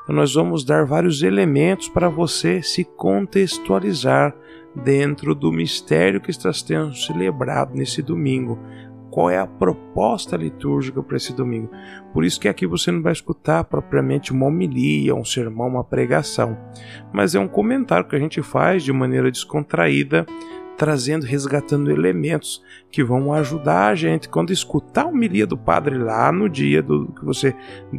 [0.04, 4.36] então, nós vamos dar vários elementos para você se contextualizar
[4.76, 8.60] dentro do mistério que está sendo celebrado nesse domingo.
[9.10, 11.70] Qual é a proposta litúrgica para esse domingo?
[12.12, 16.58] Por isso que aqui você não vai escutar propriamente uma homilia, um sermão, uma pregação,
[17.14, 20.26] mas é um comentário que a gente faz de maneira descontraída
[20.78, 26.32] trazendo, resgatando elementos que vão ajudar a gente quando escutar a homilia do padre lá
[26.32, 27.56] no dia do que você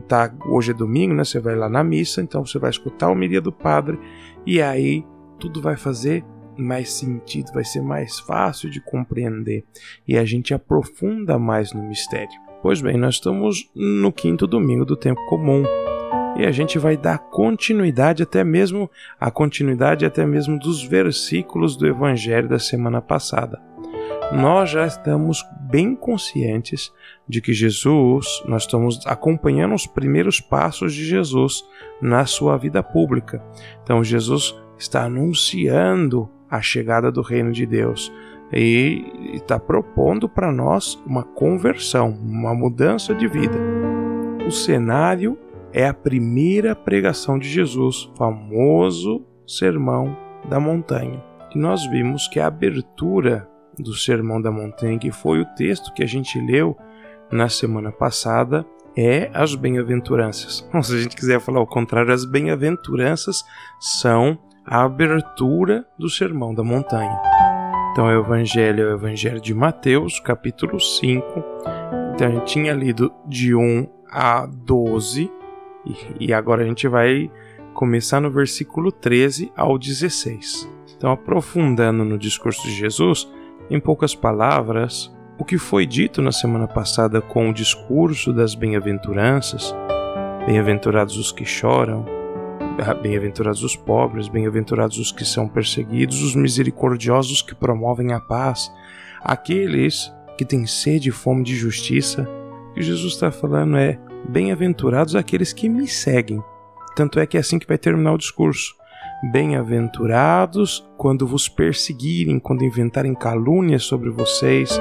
[0.08, 1.24] tá hoje é domingo, né?
[1.24, 3.98] Você vai lá na missa, então você vai escutar a homilia do padre
[4.46, 5.04] e aí
[5.38, 6.24] tudo vai fazer
[6.56, 9.64] mais sentido, vai ser mais fácil de compreender
[10.06, 12.40] e a gente aprofunda mais no mistério.
[12.62, 15.64] Pois bem, nós estamos no quinto domingo do tempo comum
[16.36, 21.86] e a gente vai dar continuidade até mesmo a continuidade até mesmo dos versículos do
[21.86, 23.60] evangelho da semana passada.
[24.32, 26.92] Nós já estamos bem conscientes
[27.28, 31.64] de que Jesus, nós estamos acompanhando os primeiros passos de Jesus
[32.00, 33.42] na sua vida pública.
[33.82, 38.12] Então Jesus está anunciando a chegada do reino de Deus
[38.52, 43.58] e está propondo para nós uma conversão, uma mudança de vida.
[44.46, 45.38] O cenário
[45.74, 50.16] é a primeira pregação de Jesus, famoso Sermão
[50.48, 51.20] da Montanha.
[51.52, 56.04] E nós vimos que a abertura do Sermão da Montanha, que foi o texto que
[56.04, 56.76] a gente leu
[57.30, 58.64] na semana passada,
[58.96, 60.64] é as bem-aventuranças.
[60.80, 63.44] Se a gente quiser falar o contrário, as bem-aventuranças
[63.80, 67.20] são a abertura do Sermão da Montanha.
[67.90, 71.44] Então, o Evangelho é o Evangelho de Mateus, capítulo 5.
[72.14, 75.30] Então, a gente tinha lido de 1 a 12
[76.18, 77.30] e, agora a gente vai
[77.74, 80.68] começar no versículo 13 ao 16.
[80.96, 83.28] Então, aprofundando no discurso de Jesus,
[83.68, 89.74] em poucas palavras, o que foi dito na semana passada com o discurso das bem-aventuranças,
[90.46, 92.06] bem-aventurados os que choram,
[93.02, 98.72] bem-aventurados os pobres, bem-aventurados os que são perseguidos, os misericordiosos que promovem a paz,
[99.20, 102.28] aqueles que têm sede e fome de justiça.
[102.70, 106.42] O que Jesus está falando é: Bem-aventurados aqueles que me seguem.
[106.96, 108.74] Tanto é que é assim que vai terminar o discurso.
[109.30, 114.78] Bem-aventurados quando vos perseguirem, quando inventarem calúnias sobre vocês,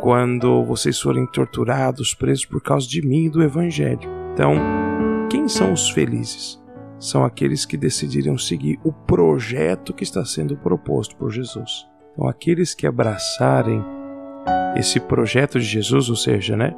[0.00, 4.08] quando vocês forem torturados, presos por causa de mim e do Evangelho.
[4.32, 4.54] Então,
[5.30, 6.60] quem são os felizes?
[6.98, 11.86] São aqueles que decidiram seguir o projeto que está sendo proposto por Jesus.
[12.12, 13.82] Então, aqueles que abraçarem
[14.76, 16.74] esse projeto de Jesus, ou seja, né,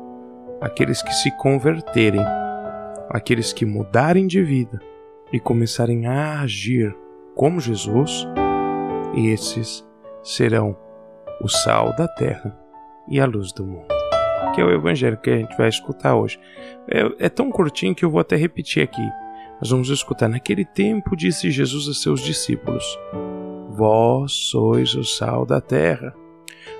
[0.62, 2.25] aqueles que se converterem,
[3.11, 4.81] aqueles que mudarem de vida
[5.33, 6.96] e começarem a agir
[7.35, 8.27] como Jesus,
[9.16, 9.87] esses
[10.22, 10.77] serão
[11.40, 12.57] o sal da terra
[13.09, 13.88] e a luz do mundo.
[14.55, 16.38] Que é o evangelho que a gente vai escutar hoje.
[16.88, 19.03] É, é tão curtinho que eu vou até repetir aqui.
[19.61, 20.29] Nós vamos escutar.
[20.29, 22.85] Naquele tempo disse Jesus a seus discípulos:
[23.70, 26.14] Vós sois o sal da terra.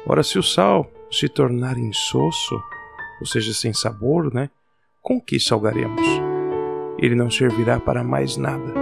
[0.07, 2.61] Ora, se o sal se tornar insosso,
[3.23, 4.51] ou seja, sem sabor, né?
[5.01, 6.03] Com que salgaremos?
[6.99, 8.75] Ele não servirá para mais nada,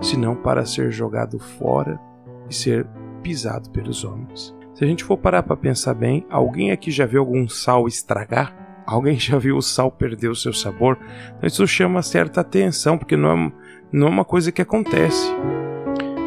[0.00, 2.00] senão para ser jogado fora
[2.48, 2.86] e ser
[3.24, 4.54] pisado pelos homens.
[4.72, 8.84] Se a gente for parar para pensar bem, alguém aqui já viu algum sal estragar?
[8.86, 10.96] Alguém já viu o sal perder o seu sabor?
[11.36, 13.52] Então isso chama certa atenção, porque não é,
[13.90, 15.26] não é uma coisa que acontece.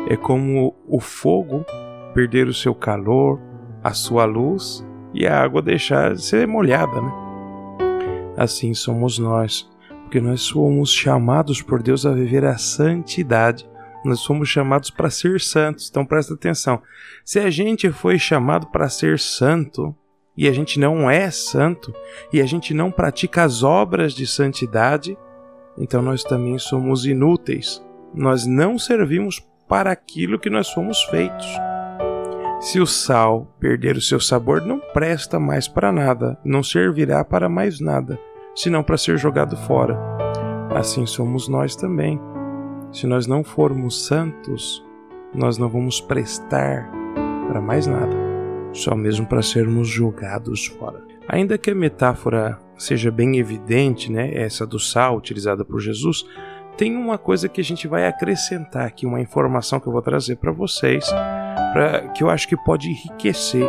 [0.09, 1.65] É como o fogo
[2.13, 3.39] perder o seu calor,
[3.81, 7.24] a sua luz e a água deixar de ser molhada, né?
[8.37, 9.69] Assim somos nós,
[10.03, 13.67] porque nós fomos chamados por Deus a viver a santidade.
[14.03, 15.89] Nós fomos chamados para ser santos.
[15.89, 16.81] Então presta atenção.
[17.23, 19.95] Se a gente foi chamado para ser santo
[20.37, 21.93] e a gente não é santo
[22.31, 25.17] e a gente não pratica as obras de santidade,
[25.77, 27.83] então nós também somos inúteis.
[28.13, 31.47] Nós não servimos para aquilo que nós fomos feitos.
[32.59, 37.49] Se o sal perder o seu sabor, não presta mais para nada, não servirá para
[37.49, 38.17] mais nada,
[38.55, 39.99] senão para ser jogado fora.
[40.73, 42.19] Assim somos nós também.
[42.91, 44.83] Se nós não formos santos,
[45.33, 46.89] nós não vamos prestar
[47.47, 48.15] para mais nada,
[48.71, 51.03] só mesmo para sermos jogados fora.
[51.27, 56.25] Ainda que a metáfora seja bem evidente, né, essa do sal utilizada por Jesus,
[56.77, 60.37] tem uma coisa que a gente vai acrescentar aqui, uma informação que eu vou trazer
[60.37, 61.05] para vocês,
[61.75, 63.67] pra, que eu acho que pode enriquecer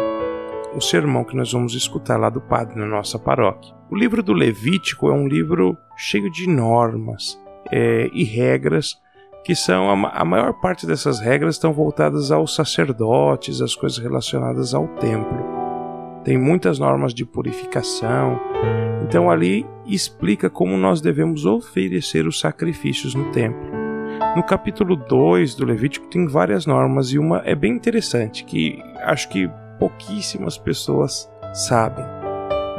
[0.72, 3.74] o sermão que nós vamos escutar lá do padre na nossa paróquia.
[3.90, 7.36] O livro do Levítico é um livro cheio de normas
[7.72, 8.94] é, e regras
[9.44, 14.72] que são a, a maior parte dessas regras estão voltadas aos sacerdotes, às coisas relacionadas
[14.72, 15.44] ao templo.
[16.22, 18.38] Tem muitas normas de purificação.
[19.02, 23.75] Então ali explica como nós devemos oferecer os sacrifícios no templo.
[24.36, 29.28] No capítulo 2 do Levítico tem várias normas e uma é bem interessante que acho
[29.28, 32.04] que pouquíssimas pessoas sabem.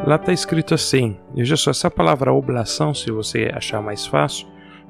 [0.06, 4.48] Lá está escrito assim: veja só, essa palavra oblação, se você achar mais fácil,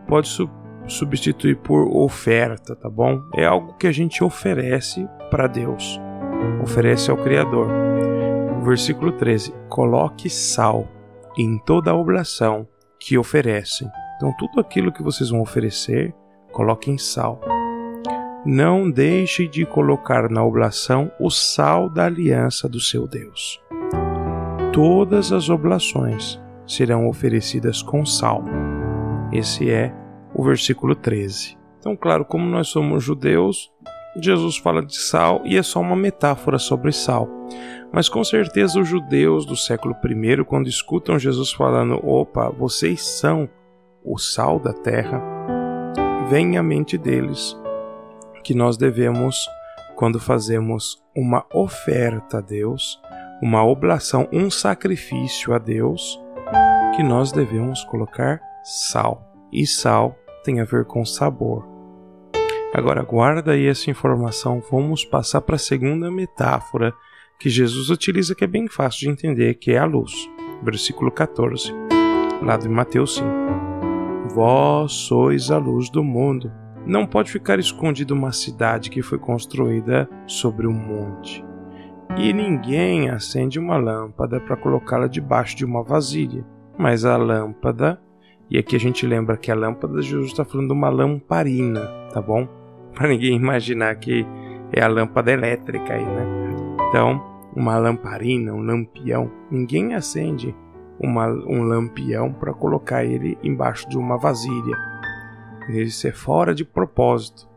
[0.07, 0.27] pode
[0.88, 3.21] substituir por oferta, tá bom?
[3.36, 5.99] É algo que a gente oferece para Deus,
[6.62, 7.67] oferece ao Criador.
[8.63, 10.88] Versículo 13: Coloque sal
[11.38, 12.67] em toda a oblação
[12.99, 13.88] que oferecem.
[14.17, 16.13] Então, tudo aquilo que vocês vão oferecer,
[16.57, 17.39] coloquem sal.
[18.43, 23.61] Não deixe de colocar na oblação o sal da aliança do seu Deus.
[24.73, 28.43] Todas as oblações serão oferecidas com sal.
[29.31, 29.93] Esse é
[30.33, 31.55] o versículo 13.
[31.77, 33.71] Então, claro, como nós somos judeus,
[34.19, 37.29] Jesus fala de sal e é só uma metáfora sobre sal.
[37.93, 43.47] Mas com certeza os judeus do século I, quando escutam Jesus falando, opa, vocês são
[44.03, 45.37] o sal da terra,
[46.29, 47.55] vem à mente deles
[48.43, 49.47] que nós devemos,
[49.95, 52.99] quando fazemos uma oferta a Deus,
[53.41, 56.19] uma oblação, um sacrifício a Deus,
[56.95, 59.23] que nós devemos colocar sal.
[59.51, 61.67] E sal tem a ver com sabor.
[62.73, 66.93] Agora guarda aí essa informação, vamos passar para a segunda metáfora
[67.39, 70.13] que Jesus utiliza que é bem fácil de entender, que é a luz.
[70.63, 71.71] Versículo 14,
[72.41, 73.66] lá de Mateus 5.
[74.33, 76.51] Vós sois a luz do mundo.
[76.85, 81.43] Não pode ficar escondida uma cidade que foi construída sobre um monte.
[82.17, 86.45] E ninguém acende uma lâmpada para colocá-la debaixo de uma vasilha,
[86.77, 87.99] mas a lâmpada
[88.49, 91.81] e aqui a gente lembra que a lâmpada Jesus está falando de uma lamparina,
[92.13, 92.47] tá bom?
[92.95, 94.25] Para ninguém imaginar que
[94.71, 96.25] é a lâmpada elétrica aí, né?
[96.87, 97.21] Então,
[97.53, 100.55] uma lamparina, um lampião, ninguém acende
[100.99, 104.77] uma, um lampião para colocar ele embaixo de uma vasilha.
[105.69, 107.47] Isso é fora de propósito,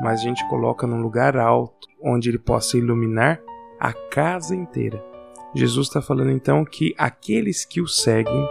[0.00, 3.40] mas a gente coloca num lugar alto, onde ele possa iluminar
[3.78, 5.02] a casa inteira.
[5.54, 8.48] Jesus está falando então que aqueles que o seguem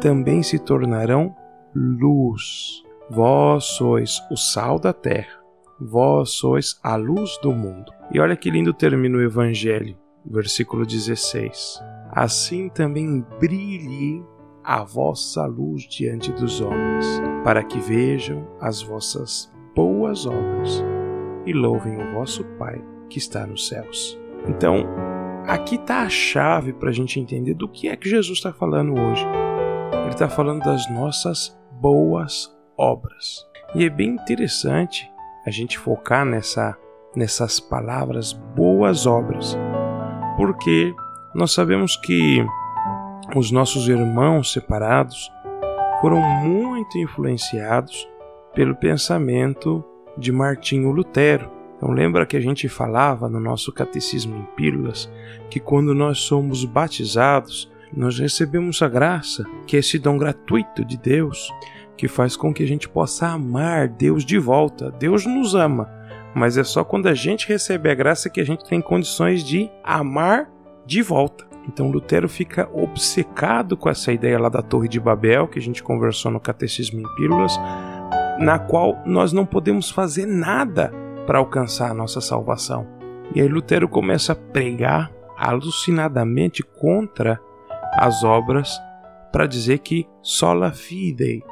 [0.00, 1.34] também se tornarão
[1.74, 2.82] luz.
[3.08, 5.40] Vós sois o sal da terra,
[5.80, 7.92] vós sois a luz do mundo.
[8.12, 11.80] E olha que lindo termina o Evangelho, versículo 16.
[12.10, 14.22] Assim também brilhe
[14.64, 17.06] a vossa luz diante dos homens,
[17.44, 20.84] para que vejam as vossas boas obras
[21.46, 24.18] e louvem o vosso Pai que está nos céus.
[24.46, 24.86] Então,
[25.46, 28.92] aqui está a chave para a gente entender do que é que Jesus está falando
[28.92, 29.26] hoje.
[30.02, 33.46] Ele está falando das nossas boas obras.
[33.74, 35.10] E é bem interessante
[35.46, 36.76] a gente focar nessa,
[37.14, 39.56] nessas palavras boas obras,
[40.40, 40.94] porque
[41.34, 42.42] nós sabemos que
[43.36, 45.30] os nossos irmãos separados
[46.00, 48.08] foram muito influenciados
[48.54, 49.84] pelo pensamento
[50.16, 51.50] de Martinho Lutero.
[51.76, 55.12] Então lembra que a gente falava no nosso catecismo em pílulas
[55.50, 60.96] que quando nós somos batizados, nós recebemos a graça, que é esse dom gratuito de
[60.96, 61.52] Deus,
[61.98, 64.90] que faz com que a gente possa amar Deus de volta.
[64.90, 65.86] Deus nos ama,
[66.34, 69.70] mas é só quando a gente recebe a graça que a gente tem condições de
[69.82, 70.50] amar
[70.86, 71.48] de volta.
[71.68, 75.82] Então Lutero fica obcecado com essa ideia lá da Torre de Babel, que a gente
[75.82, 77.56] conversou no Catecismo em Pílulas,
[78.38, 80.92] na qual nós não podemos fazer nada
[81.26, 82.86] para alcançar a nossa salvação.
[83.34, 87.40] E aí Lutero começa a pregar alucinadamente contra
[87.94, 88.80] as obras
[89.30, 91.42] para dizer que sola fide,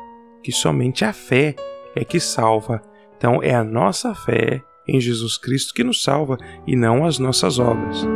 [0.43, 1.55] que somente a fé
[1.95, 2.83] é que salva.
[3.17, 7.59] Então é a nossa fé em Jesus Cristo que nos salva e não as nossas
[7.59, 8.07] obras.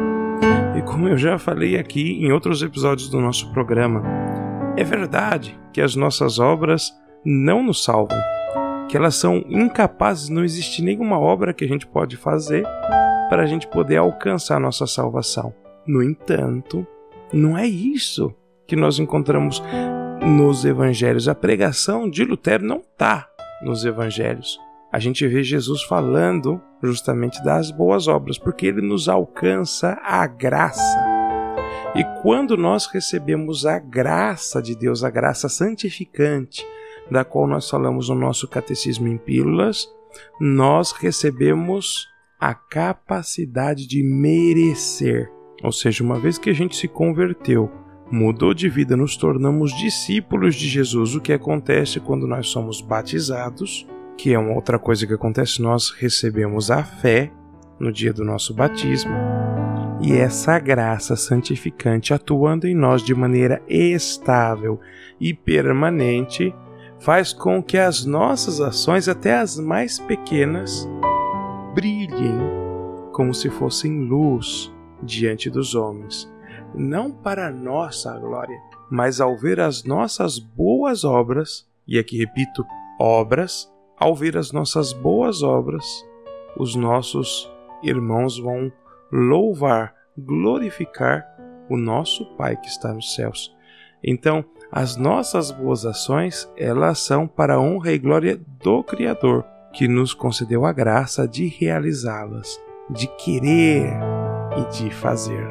[0.76, 4.02] E como eu já falei aqui em outros episódios do nosso programa,
[4.76, 6.90] é verdade que as nossas obras
[7.24, 8.18] não nos salvam,
[8.88, 12.66] que elas são incapazes, não existe nenhuma obra que a gente pode fazer
[13.28, 15.54] para a gente poder alcançar a nossa salvação.
[15.86, 16.86] No entanto,
[17.32, 18.34] não é isso
[18.66, 19.62] que nós encontramos
[20.22, 21.28] nos evangelhos.
[21.28, 23.28] A pregação de Lutero não está
[23.62, 24.58] nos evangelhos.
[24.92, 31.00] A gente vê Jesus falando justamente das boas obras, porque ele nos alcança a graça.
[31.94, 36.66] E quando nós recebemos a graça de Deus, a graça santificante,
[37.10, 39.88] da qual nós falamos no nosso catecismo em pílulas,
[40.38, 42.06] nós recebemos
[42.38, 45.30] a capacidade de merecer.
[45.62, 47.70] Ou seja, uma vez que a gente se converteu,
[48.10, 53.86] mudou de vida, nos tornamos discípulos de Jesus, o que acontece quando nós somos batizados,
[54.16, 57.30] que é uma outra coisa que acontece, nós recebemos a fé
[57.78, 59.12] no dia do nosso batismo.
[60.00, 64.80] E essa graça santificante atuando em nós de maneira estável
[65.20, 66.54] e permanente
[66.98, 70.88] faz com que as nossas ações, até as mais pequenas,
[71.74, 72.62] brilhem
[73.12, 76.32] como se fossem luz diante dos homens,
[76.74, 78.58] não para nossa glória,
[78.90, 82.64] mas ao ver as nossas boas obras, e aqui repito,
[82.98, 83.71] obras,
[84.02, 85.84] ao ver as nossas boas obras,
[86.56, 87.48] os nossos
[87.84, 88.72] irmãos vão
[89.12, 91.24] louvar, glorificar
[91.70, 93.54] o nosso Pai que está nos céus.
[94.02, 99.86] Então, as nossas boas ações, elas são para a honra e glória do Criador, que
[99.86, 103.92] nos concedeu a graça de realizá-las, de querer
[104.58, 105.46] e de fazer.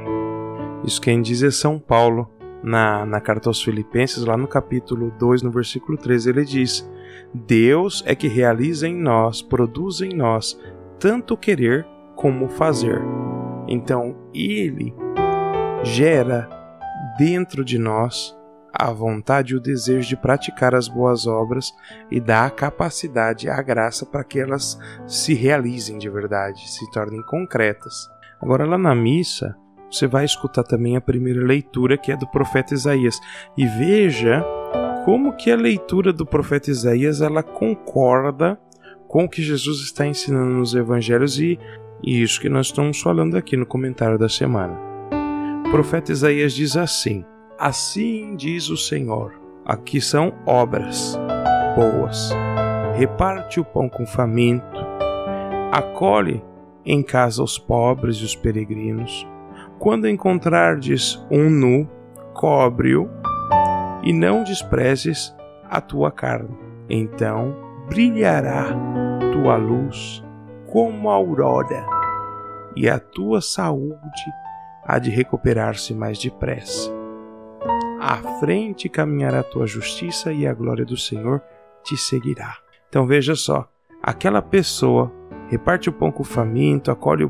[0.84, 2.30] Isso quem diz é São Paulo,
[2.62, 6.91] na, na carta aos Filipenses, lá no capítulo 2, no versículo 13, ele diz:
[7.34, 10.60] Deus é que realiza em nós, produz em nós,
[11.00, 13.02] tanto querer como fazer.
[13.68, 14.94] Então, Ele
[15.84, 16.50] gera
[17.18, 18.38] dentro de nós
[18.74, 21.74] a vontade e o desejo de praticar as boas obras
[22.10, 27.22] e dá a capacidade, a graça para que elas se realizem de verdade, se tornem
[27.24, 28.10] concretas.
[28.42, 29.56] Agora, lá na missa,
[29.90, 33.20] você vai escutar também a primeira leitura, que é do profeta Isaías,
[33.58, 34.44] e veja
[35.06, 38.60] como que a leitura do profeta Isaías ela concorda
[39.08, 41.60] com o que Jesus está ensinando nos evangelhos e,
[42.04, 44.78] e isso que nós estamos falando aqui no comentário da semana.
[45.66, 47.26] O profeta Isaías diz assim:
[47.58, 49.34] Assim diz o Senhor:
[49.66, 51.18] aqui são obras
[51.76, 52.32] boas.
[52.96, 54.78] Reparte o pão com faminto,
[55.72, 56.44] acolhe
[56.86, 59.28] em casa os pobres e os peregrinos.
[59.80, 61.90] Quando encontrardes um nu,
[62.34, 63.10] cobre-o
[64.04, 65.36] e não desprezes
[65.70, 66.58] a tua carne.
[66.90, 67.56] Então
[67.88, 68.68] brilhará
[69.32, 70.24] tua luz
[70.72, 71.86] como a aurora,
[72.76, 73.98] e a tua saúde
[74.86, 76.90] há de recuperar-se mais depressa.
[78.00, 81.42] À frente caminhará tua justiça e a glória do Senhor
[81.84, 82.56] te seguirá.
[82.88, 83.70] Então veja só,
[84.02, 85.12] aquela pessoa
[85.50, 87.30] reparte o pão com o faminto, acolhe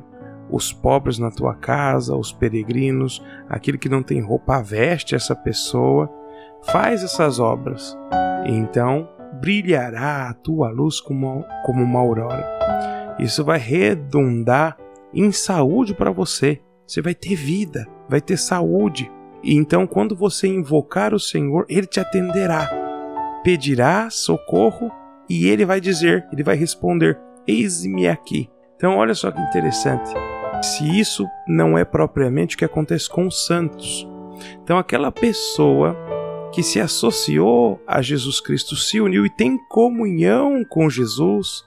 [0.49, 6.09] os pobres na tua casa, os peregrinos, aquele que não tem roupa, veste essa pessoa,
[6.65, 7.97] faz essas obras.
[8.45, 9.07] Então
[9.39, 12.45] brilhará a tua luz como, como uma aurora.
[13.19, 14.77] Isso vai redundar
[15.13, 16.61] em saúde para você.
[16.85, 19.11] Você vai ter vida, vai ter saúde.
[19.43, 22.69] E então, quando você invocar o Senhor, ele te atenderá,
[23.43, 24.91] pedirá socorro
[25.27, 28.49] e ele vai dizer, ele vai responder: Eis-me aqui.
[28.75, 30.11] Então, olha só que interessante.
[30.61, 34.07] Se isso não é propriamente o que acontece com os santos.
[34.63, 35.95] Então, aquela pessoa
[36.51, 41.65] que se associou a Jesus Cristo, se uniu e tem comunhão com Jesus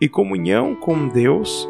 [0.00, 1.68] e comunhão com Deus,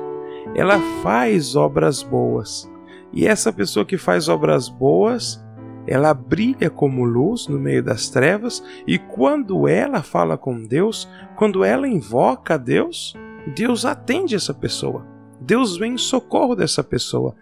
[0.54, 2.70] ela faz obras boas.
[3.12, 5.44] E essa pessoa que faz obras boas,
[5.86, 11.64] ela brilha como luz no meio das trevas, e quando ela fala com Deus, quando
[11.64, 13.14] ela invoca a Deus,
[13.54, 15.06] Deus atende essa pessoa.
[15.40, 17.34] Deus vem em socorro dessa pessoa.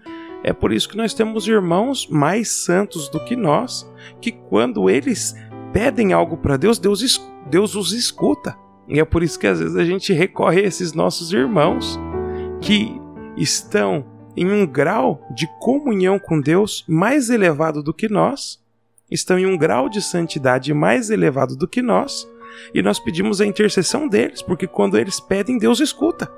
[0.43, 5.35] É por isso que nós temos irmãos mais santos do que nós, que quando eles
[5.73, 7.21] pedem algo para Deus, Deus,
[7.51, 8.57] Deus os escuta.
[8.89, 11.99] E é por isso que às vezes a gente recorre a esses nossos irmãos
[12.61, 13.01] que
[13.37, 14.05] estão
[14.37, 18.63] em um grau de comunhão com Deus mais elevado do que nós,
[19.11, 22.29] estão em um grau de santidade mais elevado do que nós,
[22.75, 26.31] e nós pedimos a intercessão deles, porque quando eles pedem, Deus escuta.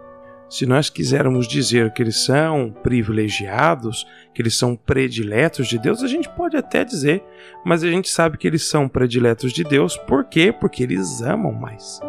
[0.50, 6.08] Se nós quisermos dizer que eles são privilegiados, que eles são prediletos de Deus, a
[6.08, 7.22] gente pode até dizer,
[7.64, 10.52] mas a gente sabe que eles são prediletos de Deus, por quê?
[10.52, 12.00] Porque eles amam mais.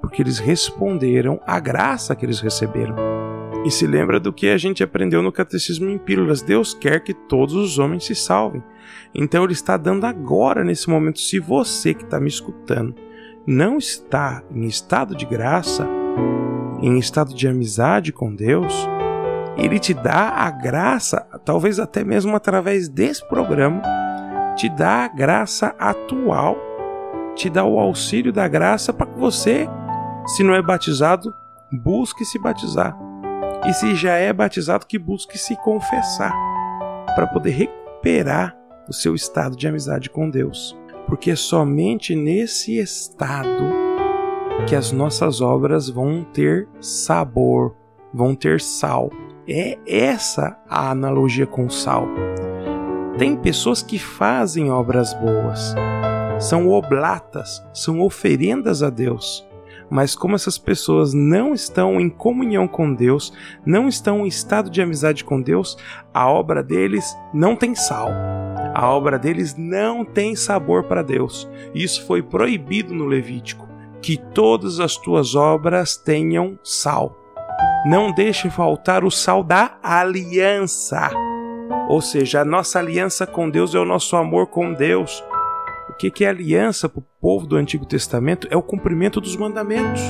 [0.00, 2.96] Porque eles responderam à graça que eles receberam
[3.66, 7.12] e se lembra do que a gente aprendeu no Catecismo em Pílulas: Deus quer que
[7.12, 8.62] todos os homens se salvem.
[9.14, 12.94] Então Ele está dando agora, nesse momento, se você que está me escutando
[13.46, 15.88] não está em estado de graça,
[16.80, 18.72] em estado de amizade com Deus,
[19.56, 23.82] ele te dá a graça, talvez até mesmo através desse programa,
[24.56, 26.56] te dá a graça atual,
[27.34, 29.68] te dá o auxílio da graça para que você,
[30.26, 31.34] se não é batizado,
[31.72, 32.96] busque se batizar.
[33.66, 36.32] E se já é batizado, que busque se confessar,
[37.14, 38.56] para poder recuperar
[38.88, 40.76] o seu estado de amizade com Deus.
[41.06, 43.87] Porque é somente nesse estado
[44.66, 47.74] que as nossas obras vão ter sabor,
[48.12, 49.10] vão ter sal.
[49.48, 52.06] É essa a analogia com sal.
[53.16, 55.74] Tem pessoas que fazem obras boas,
[56.38, 59.46] são oblatas, são oferendas a Deus.
[59.90, 63.32] Mas como essas pessoas não estão em comunhão com Deus,
[63.64, 65.78] não estão em estado de amizade com Deus,
[66.12, 68.10] a obra deles não tem sal.
[68.74, 71.48] A obra deles não tem sabor para Deus.
[71.74, 73.67] Isso foi proibido no Levítico.
[74.02, 77.16] Que todas as tuas obras tenham sal.
[77.86, 81.10] Não deixe faltar o sal da aliança.
[81.88, 85.24] Ou seja, a nossa aliança com Deus é o nosso amor com Deus.
[85.88, 88.46] O que é aliança para o povo do Antigo Testamento?
[88.50, 90.02] É o cumprimento dos mandamentos.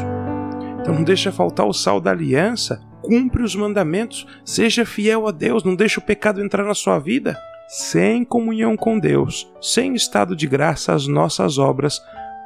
[0.81, 2.83] Então não deixa faltar o sal da aliança.
[3.01, 4.27] Cumpre os mandamentos.
[4.45, 5.63] Seja fiel a Deus.
[5.63, 7.39] Não deixe o pecado entrar na sua vida.
[7.69, 12.01] Sem comunhão com Deus, sem estado de graça, as nossas obras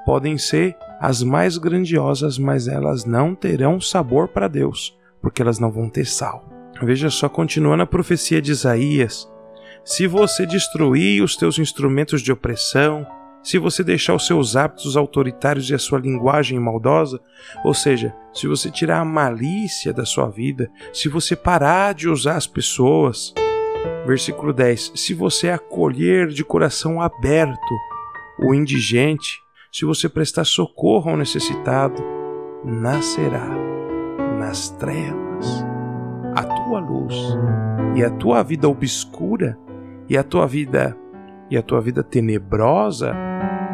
[0.05, 5.71] podem ser as mais grandiosas, mas elas não terão sabor para Deus porque elas não
[5.71, 6.45] vão ter sal.
[6.83, 9.31] Veja só, continuando a profecia de Isaías:
[9.85, 13.07] se você destruir os teus instrumentos de opressão,
[13.43, 17.21] se você deixar os seus hábitos autoritários e a sua linguagem maldosa,
[17.65, 22.37] ou seja, se você tirar a malícia da sua vida, se você parar de usar
[22.37, 23.33] as pessoas.
[24.05, 27.75] Versículo 10: Se você acolher de coração aberto
[28.39, 29.42] o indigente,
[29.73, 32.03] se você prestar socorro ao necessitado,
[32.63, 33.49] nascerá
[34.39, 35.65] nas trevas,
[36.35, 37.15] a tua luz
[37.97, 39.59] e a tua vida obscura
[40.11, 40.95] e a tua vida
[41.51, 43.15] e a tua vida tenebrosa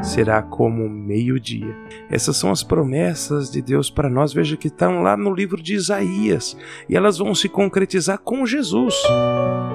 [0.01, 1.77] será como meio-dia.
[2.09, 4.33] Essas são as promessas de Deus para nós.
[4.33, 6.57] Veja que estão lá no livro de Isaías
[6.89, 8.95] e elas vão se concretizar com Jesus.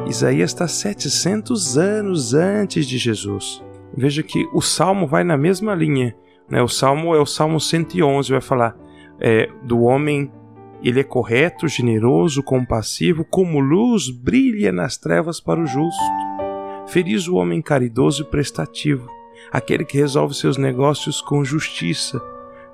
[0.07, 3.61] Isaías está 700 anos antes de Jesus.
[3.95, 6.15] Veja que o salmo vai na mesma linha.
[6.49, 6.61] Né?
[6.61, 8.75] O salmo é o salmo 111, vai falar
[9.19, 10.31] é, do homem
[10.83, 16.03] ele é correto, generoso, compassivo, como luz brilha nas trevas para o justo.
[16.87, 19.07] Feliz o homem caridoso e prestativo,
[19.49, 22.21] aquele que resolve seus negócios com justiça,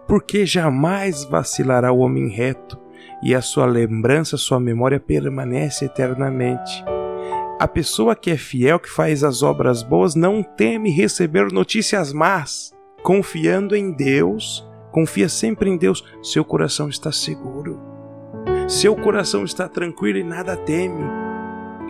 [0.07, 2.79] porque jamais vacilará o homem reto,
[3.21, 6.83] e a sua lembrança, sua memória permanece eternamente.
[7.59, 12.73] A pessoa que é fiel, que faz as obras boas, não teme receber notícias más.
[13.03, 17.77] Confiando em Deus, confia sempre em Deus, seu coração está seguro.
[18.65, 21.03] Seu coração está tranquilo e nada teme.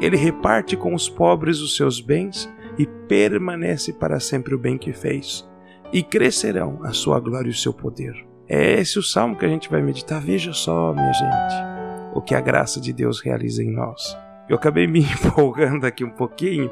[0.02, 4.92] Ele reparte com os pobres os seus bens e permanece para sempre o bem que
[4.92, 5.48] fez.
[5.94, 8.16] E crescerão a sua glória e o seu poder.
[8.48, 10.20] É esse o salmo que a gente vai meditar.
[10.20, 14.18] Veja só, minha gente, o que a graça de Deus realiza em nós.
[14.50, 16.72] Eu acabei me empolgando aqui um pouquinho,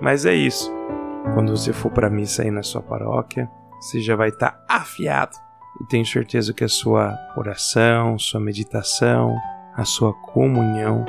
[0.00, 0.72] mas é isso.
[1.34, 3.50] Quando você for para missa aí na sua paróquia,
[3.80, 5.36] você já vai estar tá afiado
[5.80, 9.36] e tenho certeza que a sua oração, sua meditação,
[9.74, 11.04] a sua comunhão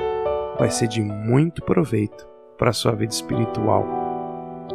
[0.58, 3.86] vai ser de muito proveito para a sua vida espiritual.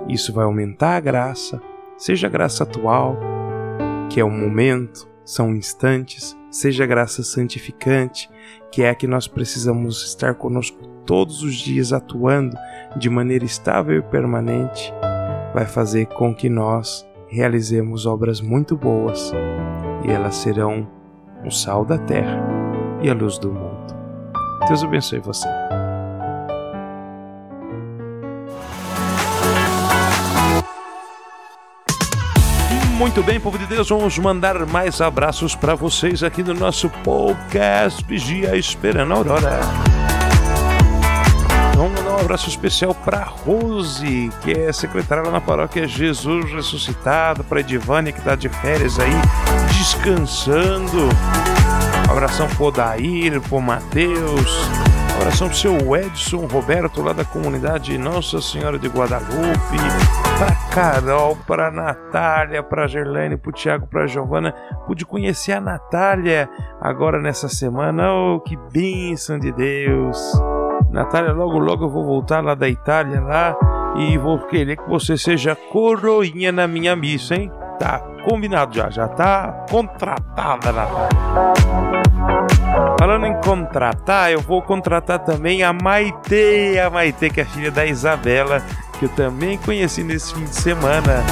[0.08, 1.62] Isso vai aumentar a graça,
[1.98, 3.18] seja a graça atual,
[4.10, 8.30] que é o momento, são instantes, seja a graça santificante,
[8.72, 12.56] que é a que nós precisamos estar conosco todos os dias atuando
[12.98, 14.94] de maneira estável e permanente,
[15.54, 19.32] vai fazer com que nós realizemos obras muito boas
[20.06, 20.88] e elas serão
[21.46, 22.42] o sal da terra
[23.02, 23.94] e a luz do mundo.
[24.68, 25.48] Deus abençoe você.
[32.98, 38.04] Muito bem, povo de Deus, vamos mandar mais abraços para vocês aqui no nosso podcast
[38.06, 39.93] Vigia Esperando a Aurora.
[42.14, 48.14] Um abraço especial para Rose, que é secretária lá na paróquia Jesus Ressuscitado, para Edivânia,
[48.14, 49.12] que está de férias aí,
[49.76, 51.10] descansando.
[52.08, 54.70] Um abração pro Odair, pro Matheus.
[55.12, 59.78] Um abração pro seu Edson Roberto, lá da comunidade Nossa Senhora de Guadalupe.
[60.38, 64.54] Pra Carol, pra Natália, pra Gerlane, pro Tiago, pra Giovana.
[64.86, 66.48] Pude conhecer a Natália
[66.80, 68.14] agora nessa semana.
[68.14, 70.53] Oh, que bênção de Deus!
[70.94, 73.58] Natália, logo logo eu vou voltar lá da Itália lá
[73.98, 77.52] e vou querer que você seja coroinha na minha missa, hein?
[77.80, 81.10] Tá combinado já, já tá contratada, Natália.
[83.00, 87.84] Falando em contratar, eu vou contratar também a Maite, a Maite que é filha da
[87.88, 88.62] Isabela,
[89.00, 91.24] que eu também conheci nesse fim de semana.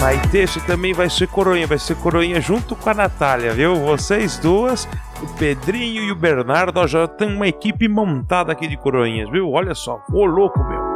[0.00, 3.74] Maite, você também vai ser coroinha, vai ser coroinha junto com a Natália, viu?
[3.76, 4.88] Vocês duas,
[5.20, 9.50] o Pedrinho e o Bernardo, já tem uma equipe montada aqui de coroinhas, viu?
[9.50, 10.87] Olha só, ô louco, meu.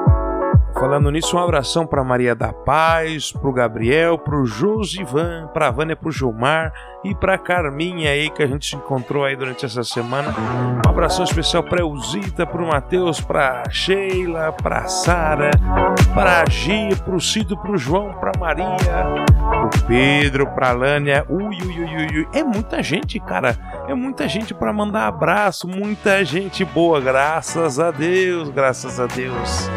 [0.83, 6.11] Falando nisso, um abração para Maria da Paz, pro Gabriel, pro Josivan, pra Vânia, pro
[6.11, 6.73] Gilmar
[7.05, 10.35] e pra Carminha aí que a gente se encontrou aí durante essa semana.
[10.85, 15.53] Um abração especial pra Elzita, pro Matheus, pra Sheila, pra Sara,
[16.15, 18.67] pra Gia, pro Cido, pro João, pra Maria,
[19.71, 21.25] pro Pedro, pra Lânia.
[21.29, 22.29] Ui, ui, ui, ui, ui.
[22.35, 23.57] É muita gente, cara.
[23.87, 29.71] É muita gente para mandar abraço, muita gente boa, graças a Deus, graças a Deus.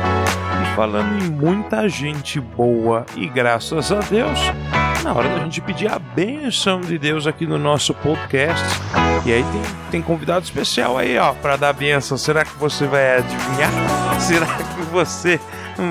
[0.75, 4.37] Falando em muita gente boa e graças a Deus,
[5.05, 8.61] na hora da gente pedir a bênção de Deus aqui no nosso podcast.
[9.25, 9.61] E aí tem,
[9.91, 12.17] tem convidado especial aí, ó, para dar bênção.
[12.17, 13.71] Será que você vai adivinhar?
[14.19, 15.39] Será que você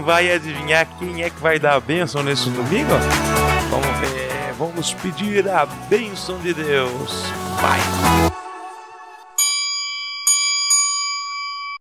[0.04, 2.92] vai adivinhar quem é que vai dar a bênção nesse domingo?
[3.70, 7.24] Vamos ver, vamos pedir a bênção de Deus.
[7.58, 8.43] Vai!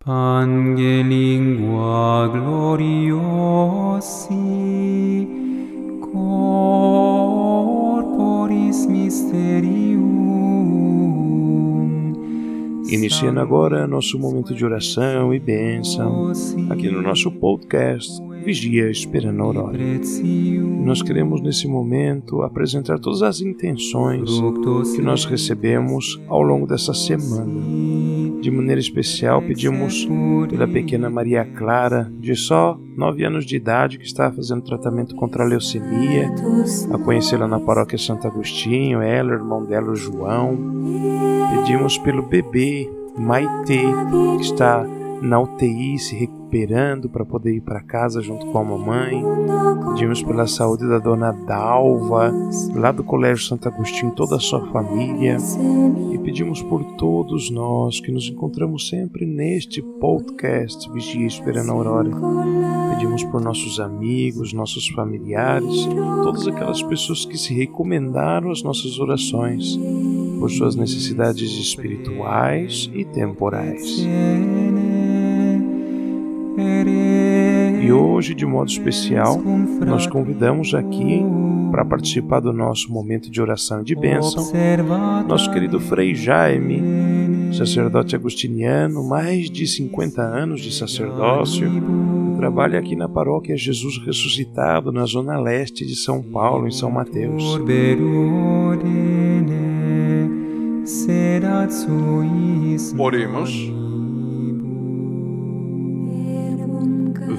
[0.05, 3.15] Pangelingua gloriosi
[7.31, 10.03] corporis mysterium
[12.89, 16.33] Iniciando agora nosso momento de oração e bênção
[16.69, 19.79] aqui no nosso podcast Vigia Esperando a Aurora.
[20.83, 24.29] Nós queremos nesse momento apresentar todas as intenções
[24.95, 27.45] que nós recebemos ao longo dessa semana.
[28.41, 30.05] De maneira especial, pedimos
[30.49, 35.43] pela pequena Maria Clara, de só 9 anos de idade, que está fazendo tratamento contra
[35.43, 36.29] a leucemia,
[36.91, 40.57] a conhecê-la na paróquia Santo Agostinho, ela, irmão dela, o João.
[41.55, 43.79] Pedimos pelo bebê Maite,
[44.37, 44.85] que está
[45.23, 49.23] na UTI se recuperando para poder ir para casa junto com a mamãe.
[49.93, 52.31] Pedimos pela saúde da dona Dalva,
[52.75, 55.37] lá do Colégio Santo Agostinho, toda a sua família.
[56.11, 62.11] E pedimos por todos nós que nos encontramos sempre neste podcast Vigia Esperando a Aurora.
[62.91, 65.87] Pedimos por nossos amigos, nossos familiares,
[66.21, 69.79] todas aquelas pessoas que se recomendaram as nossas orações
[70.39, 74.05] por suas necessidades espirituais e temporais.
[77.81, 79.41] E hoje, de modo especial,
[79.85, 81.23] nós convidamos aqui
[81.71, 84.43] para participar do nosso momento de oração e de bênção
[85.27, 91.69] nosso querido Frei Jaime, sacerdote agostiniano, mais de 50 anos de sacerdócio,
[92.37, 97.43] trabalha aqui na paróquia Jesus Ressuscitado, na zona leste de São Paulo, em São Mateus.
[102.99, 103.82] Oremos.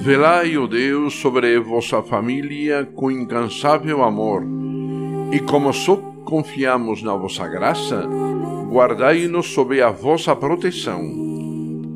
[0.05, 4.43] Velai, ó Deus, sobre vossa família com incansável amor,
[5.31, 8.07] e como só confiamos na vossa graça,
[8.69, 11.01] guardai-nos sob a vossa proteção.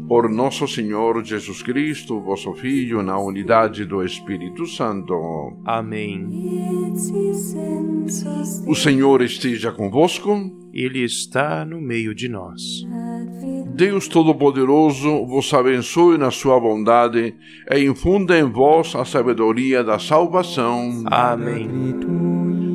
[0.08, 5.54] Por nosso Senhor Jesus Cristo, vosso Filho, na unidade do Espírito Santo.
[5.64, 6.28] Amém.
[8.66, 10.59] O Senhor esteja convosco.
[10.74, 12.86] Ele está no meio de nós.
[13.76, 17.34] Deus Todo-Poderoso vos abençoe na sua bondade
[17.72, 21.04] e infunda em vós a sabedoria da salvação.
[21.06, 21.70] Amém.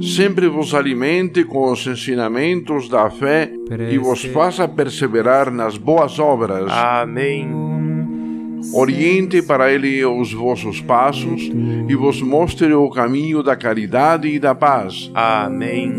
[0.02, 3.50] Sempre vos alimente com os ensinamentos da fé
[3.90, 6.70] e vos faça perseverar nas boas obras.
[6.70, 7.73] Amém.
[8.72, 11.50] Oriente para ele os vossos passos
[11.88, 15.10] e vos mostre o caminho da caridade e da paz.
[15.14, 15.92] Amém.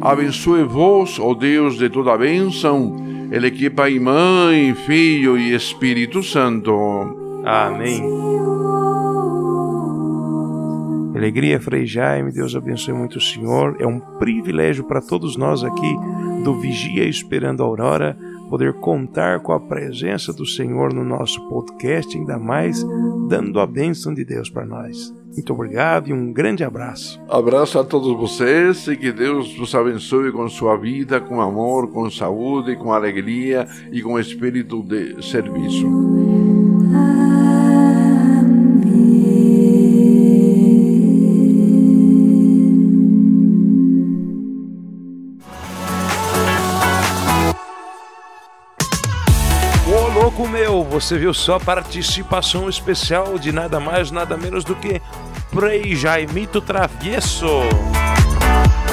[0.00, 2.96] Abençoe-vos, ó Deus de toda bênção,
[3.30, 6.72] ele que Pai, Mãe, Filho e Espírito Santo.
[7.44, 8.02] Amém.
[11.14, 13.76] Alegria, Frei Jaime, Deus abençoe muito o Senhor.
[13.78, 15.96] É um privilégio para todos nós aqui
[16.42, 18.18] do Vigia Esperando a Aurora
[18.48, 22.84] poder contar com a presença do Senhor no nosso podcast, ainda mais
[23.28, 25.14] dando a bênção de Deus para nós.
[25.34, 27.20] Muito obrigado e um grande abraço.
[27.28, 32.08] Abraço a todos vocês e que Deus vos abençoe com sua vida, com amor, com
[32.08, 35.88] saúde, com alegria e com espírito de serviço.
[50.94, 55.02] Você viu só participação especial de nada mais, nada menos do que
[55.52, 57.48] Frei Jaimito Travieso.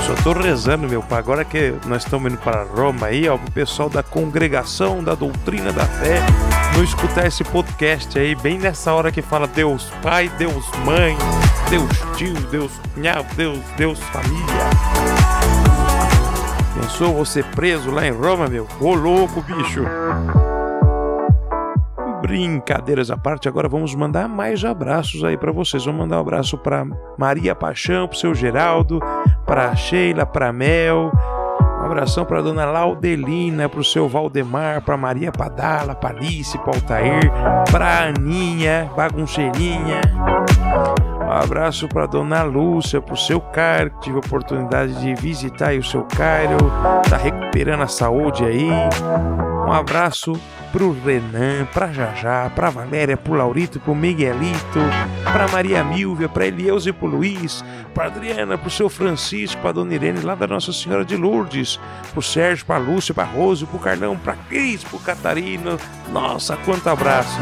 [0.08, 1.20] Só tô rezando, meu pai.
[1.20, 5.72] Agora que nós estamos indo para Roma aí, ó, o pessoal da congregação da doutrina
[5.72, 6.16] da fé
[6.76, 11.16] não escutar esse podcast aí, bem nessa hora que fala Deus Pai, Deus Mãe,
[11.70, 14.42] Deus Tio, Deus Cunhado, Deus, Deus Família.
[16.82, 18.68] Pensou você preso lá em Roma, meu?
[18.80, 19.84] Ô louco, bicho!
[22.22, 25.84] Brincadeiras à parte, agora vamos mandar mais abraços aí para vocês.
[25.86, 26.86] Vamos mandar um abraço para
[27.18, 29.00] Maria Paixão, pro seu Geraldo,
[29.46, 31.12] para Sheila, para Mel.
[31.82, 37.32] Um abração para dona Laudelina, pro seu Valdemar, para Maria Padala, para Alice, para Altair,
[37.72, 40.02] para Aninha, bagunceirinha.
[41.26, 45.80] Um abraço para dona Lúcia, pro seu Cairo, que tive a oportunidade de visitar aí
[45.80, 46.58] o seu Cairo,
[47.10, 48.70] tá recuperando a saúde aí.
[49.72, 50.34] Um abraço
[50.74, 54.80] pro Renan, pra Jajá, pra Valéria, pro Laurito, pro Miguelito,
[55.24, 57.64] pra Maria Milvia, pra Elieuze e pro Luiz,
[57.94, 61.80] pra Adriana, pro seu Francisco, pra Dona Irene lá da Nossa Senhora de Lourdes,
[62.12, 65.78] pro Sérgio, pra Lúcia, pra Rose, pro Carlão, pra Cris, pro Catarino.
[66.12, 67.40] Nossa, quanto abraço!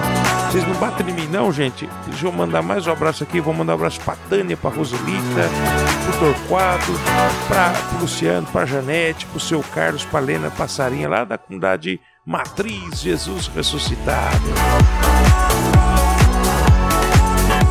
[0.52, 1.90] Vocês não batem em mim não, gente?
[2.06, 5.50] Deixa eu mandar mais um abraço aqui, vou mandar um abraço pra Tânia, pra Roselita,
[6.04, 6.92] pro Torquato,
[7.48, 12.00] pra Luciano, pra Janete, pro seu Carlos, pra Lena Passarinha, lá da comunidade
[12.30, 14.44] Matriz Jesus ressuscitado.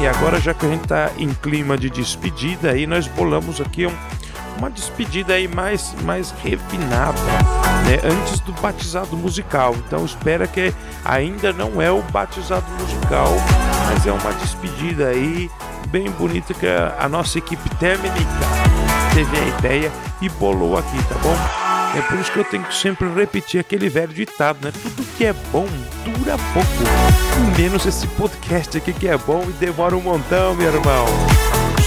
[0.00, 3.86] E agora, já que a gente está em clima de despedida, aí nós bolamos aqui
[3.86, 3.94] um,
[4.59, 7.20] uma despedida aí mais, mais refinada,
[7.86, 8.00] né?
[8.02, 9.76] Antes do batizado musical.
[9.86, 13.32] Então espera que ainda não é o batizado musical,
[13.86, 15.48] mas é uma despedida aí
[15.86, 18.18] bem bonita que a, nossa equipe técnica
[19.14, 21.67] teve a ideia e bolou aqui, tá bom?
[21.97, 24.72] É por isso que eu tenho que sempre repetir aquele velho ditado, né?
[24.82, 25.66] Tudo que é bom
[26.05, 27.57] dura pouco.
[27.57, 31.07] Menos esse podcast aqui que é bom e demora um montão, meu irmão.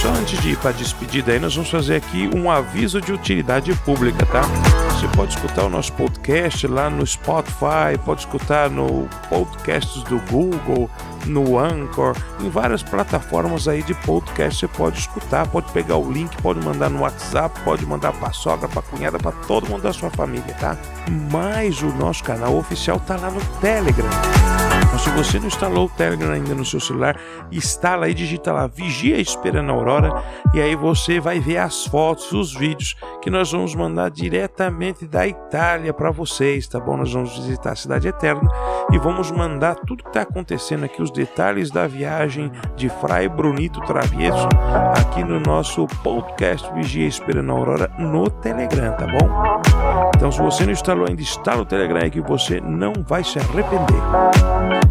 [0.02, 3.12] Só antes de ir para a despedida aí, nós vamos fazer aqui um aviso de
[3.12, 4.42] utilidade pública, tá?
[4.90, 10.90] Você pode escutar o nosso podcast lá no Spotify, pode escutar no podcasts do Google,
[11.24, 16.34] no Anchor, em várias plataformas aí de podcast você pode escutar, pode pegar o link,
[16.42, 20.10] pode mandar no WhatsApp, pode mandar para sogra, para cunhada, para todo mundo da sua
[20.10, 20.76] família, tá?
[21.30, 24.10] Mas o nosso canal oficial tá lá no Telegram.
[24.82, 27.16] Então, se você não instalou o Telegram ainda no seu celular,
[27.50, 30.22] instala aí, digita lá Vigia Esperando a Aurora
[30.54, 35.26] e aí você vai ver as fotos, os vídeos que nós vamos mandar diretamente da
[35.26, 36.96] Itália para vocês, tá bom?
[36.96, 38.50] Nós vamos visitar a Cidade Eterna
[38.92, 43.80] e vamos mandar tudo que está acontecendo aqui, os detalhes da viagem de Fray Brunito
[43.82, 44.48] Travieso
[44.96, 49.51] aqui no nosso podcast Vigia Esperando a Aurora no Telegram, tá bom?
[50.16, 54.02] Então, se você não instalou ainda, instala o Telegram que você não vai se arrepender.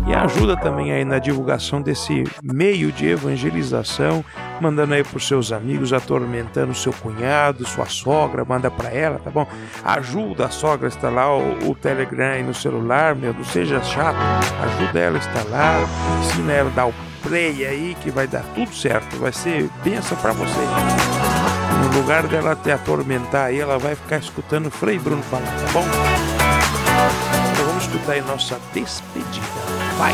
[0.08, 4.26] E ajuda também aí na divulgação desse meio de evangelização,
[4.60, 9.30] mandando aí para os seus amigos, atormentando seu cunhado, sua sogra, manda para ela, tá
[9.30, 9.48] bom?
[9.84, 14.18] Ajuda a sogra a instalar o, o Telegram aí no celular, meu, não seja chato,
[14.64, 15.82] ajuda ela a instalar,
[16.20, 16.94] ensina ela a dar o
[17.24, 21.21] play aí que vai dar tudo certo, vai ser benção para você.
[21.82, 25.72] No lugar dela te atormentar aí, ela vai ficar escutando o Frei Bruno falar, tá
[25.74, 25.86] bom?
[27.52, 29.46] Então vamos escutar aí nossa despedida.
[29.98, 30.14] Vai!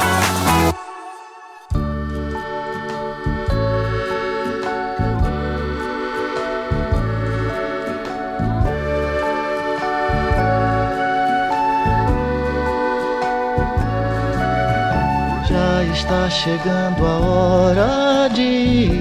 [15.50, 18.97] Já está chegando a hora de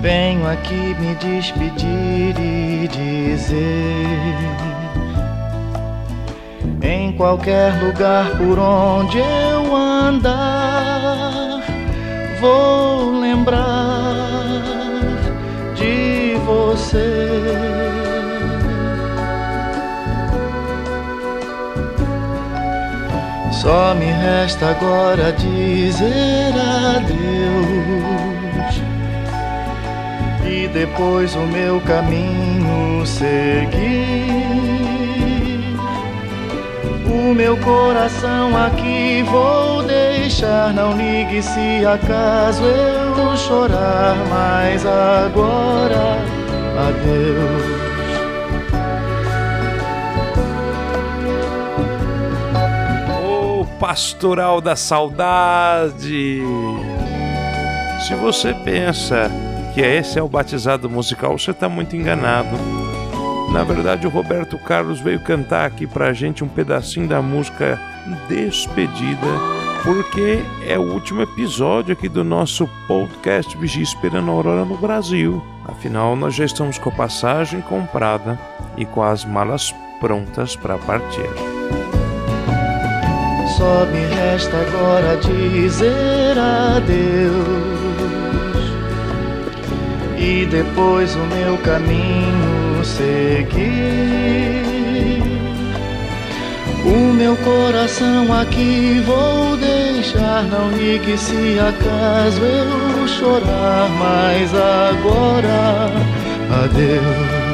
[0.00, 3.56] Venho aqui me despedir e dizer:
[6.80, 11.62] Em qualquer lugar por onde eu andar,
[12.40, 13.64] vou lembrar
[15.74, 17.58] de você.
[23.50, 28.17] Só me resta agora dizer adeus
[30.68, 33.68] e depois o meu caminho seguir.
[37.06, 46.18] O meu coração aqui vou deixar, não ligue se acaso eu chorar, mas agora
[46.88, 47.88] adeus.
[53.78, 56.42] Pastoral da saudade.
[58.00, 59.30] Se você pensa
[59.78, 62.48] que esse é o batizado musical, você está muito enganado.
[63.52, 67.80] Na verdade, o Roberto Carlos veio cantar aqui pra gente um pedacinho da música
[68.28, 69.28] Despedida,
[69.84, 75.40] porque é o último episódio aqui do nosso podcast Vigia Esperando a Aurora no Brasil.
[75.64, 78.36] Afinal, nós já estamos com a passagem comprada
[78.76, 81.30] e com as malas prontas para partir.
[83.56, 87.78] Só me resta agora dizer adeus
[90.18, 94.58] e depois o meu caminho seguir.
[96.84, 105.90] O meu coração aqui vou deixar, não ligue se acaso eu chorar, mas agora
[106.64, 107.48] adeus.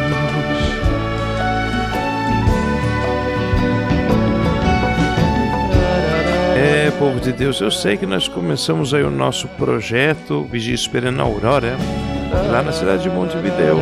[6.56, 11.20] É, povo de Deus, eu sei que nós começamos aí o nosso projeto Vigia Esperando
[11.20, 11.76] a Aurora
[12.50, 13.78] lá na cidade de Montevideo.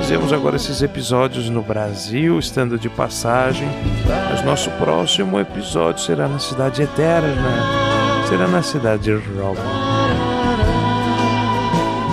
[0.00, 3.68] Fizemos agora esses episódios no Brasil, estando de passagem,
[4.30, 7.26] mas nosso próximo episódio será na cidade eterna,
[8.28, 9.60] será na cidade de Roma.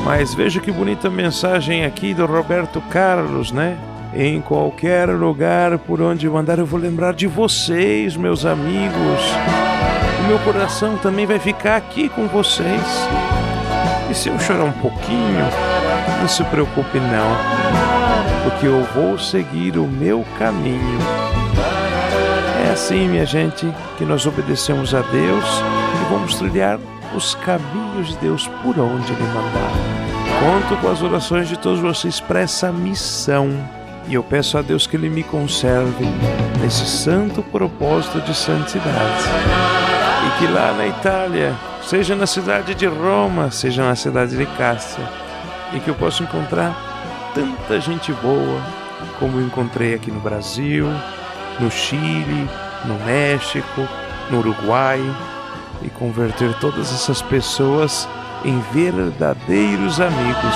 [0.03, 3.77] Mas veja que bonita mensagem aqui do Roberto Carlos, né?
[4.15, 9.21] Em qualquer lugar por onde eu andar, eu vou lembrar de vocês, meus amigos.
[10.23, 13.07] O meu coração também vai ficar aqui com vocês.
[14.09, 15.45] E se eu chorar um pouquinho,
[16.19, 20.99] não se preocupe não, porque eu vou seguir o meu caminho.
[22.67, 25.45] É assim, minha gente, que nós obedecemos a Deus
[26.01, 26.79] e vamos trilhar
[27.15, 29.71] os caminhos de Deus por onde Ele mandar.
[30.39, 33.49] Conto com as orações de todos vocês para essa missão.
[34.07, 36.05] E eu peço a Deus que Ele me conserve
[36.61, 39.23] nesse santo propósito de santidade.
[40.25, 41.53] E que lá na Itália
[41.85, 45.03] seja na cidade de Roma, seja na cidade de Cássia,
[45.73, 48.61] e que eu possa encontrar tanta gente boa
[49.19, 50.87] como encontrei aqui no Brasil,
[51.59, 52.49] no Chile,
[52.85, 53.87] no México,
[54.29, 55.01] no Uruguai,
[55.81, 58.07] e converter todas essas pessoas
[58.45, 60.55] em verdadeiros amigos.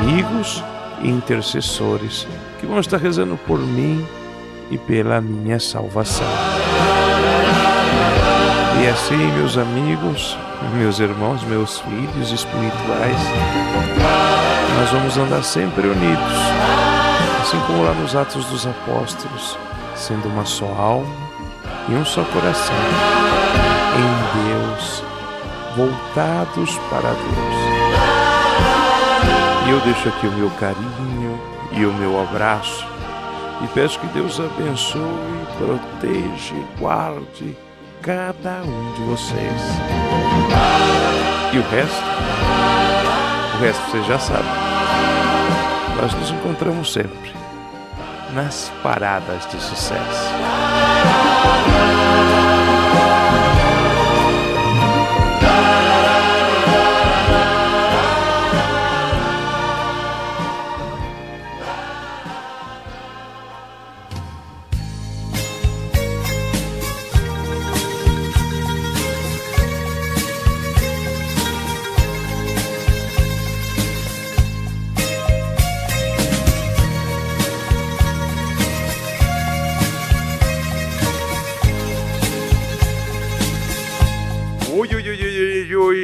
[0.00, 0.64] Amigos
[1.02, 2.26] e intercessores
[2.58, 4.04] que vão estar rezando por mim
[4.70, 6.26] e pela minha salvação.
[8.80, 10.36] E assim, meus amigos,
[10.74, 13.18] meus irmãos, meus filhos espirituais,
[14.78, 16.32] nós vamos andar sempre unidos,
[17.40, 19.58] assim como lá nos Atos dos Apóstolos,
[19.94, 21.14] sendo uma só alma
[21.88, 22.74] e um só coração,
[23.96, 25.04] em Deus,
[25.76, 27.72] voltados para Deus.
[29.66, 31.40] E eu deixo aqui o meu carinho
[31.72, 32.84] e o meu abraço
[33.62, 35.00] e peço que Deus abençoe,
[35.56, 37.56] proteja guarde
[38.02, 39.62] cada um de vocês.
[41.52, 42.02] E o resto?
[43.54, 44.44] O resto vocês já sabem.
[46.00, 47.32] Nós nos encontramos sempre
[48.34, 50.32] nas paradas de sucesso.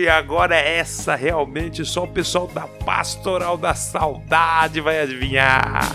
[0.09, 5.89] Agora é essa realmente só o pessoal da Pastoral da Saudade vai adivinhar.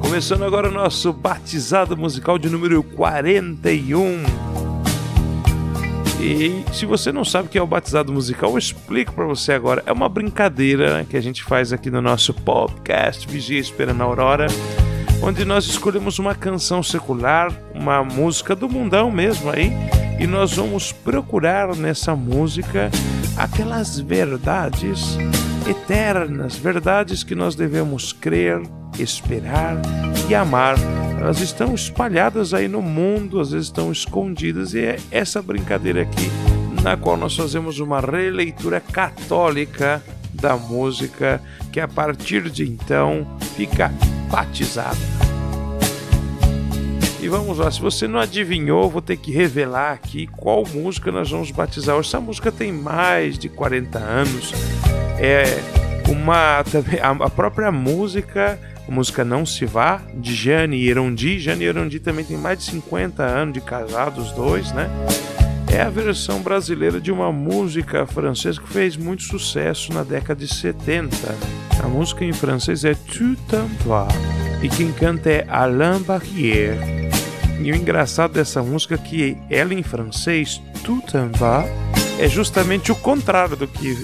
[0.00, 4.22] Começando agora o nosso batizado musical de número 41.
[6.20, 9.52] E se você não sabe o que é o batizado musical, eu explico para você
[9.52, 9.82] agora.
[9.86, 14.46] É uma brincadeira que a gente faz aqui no nosso podcast Vigia Esperando a Aurora,
[15.22, 19.72] onde nós escolhemos uma canção secular, uma música do mundão mesmo aí,
[20.20, 22.90] e nós vamos procurar nessa música
[23.38, 25.16] aquelas verdades
[25.68, 28.60] eternas, verdades que nós devemos crer,
[28.98, 29.80] esperar
[30.28, 30.76] e amar.
[31.18, 36.30] Elas estão espalhadas aí no mundo, às vezes estão escondidas, e é essa brincadeira aqui,
[36.82, 40.02] na qual nós fazemos uma releitura católica
[40.34, 41.40] da música,
[41.72, 43.90] que a partir de então fica
[44.30, 45.29] batizada.
[47.22, 51.30] E vamos lá, se você não adivinhou, vou ter que revelar aqui qual música nós
[51.30, 51.98] vamos batizar.
[51.98, 54.52] Essa música tem mais de 40 anos.
[55.18, 55.44] É
[56.08, 56.64] uma
[57.20, 58.58] a própria música,
[58.88, 61.38] a música Não Se Vá, de Jane Erondi.
[61.38, 64.88] Jane Erondi também tem mais de 50 anos de casados, os dois, né?
[65.70, 70.52] É a versão brasileira de uma música francesa que fez muito sucesso na década de
[70.52, 71.16] 70.
[71.84, 74.12] A música em francês é Tu t'en vas
[74.62, 76.99] e quem canta é Alain Barrière.
[77.62, 81.64] E o engraçado dessa música é que ela em francês, Tout en va,
[82.18, 83.94] é justamente o contrário do que,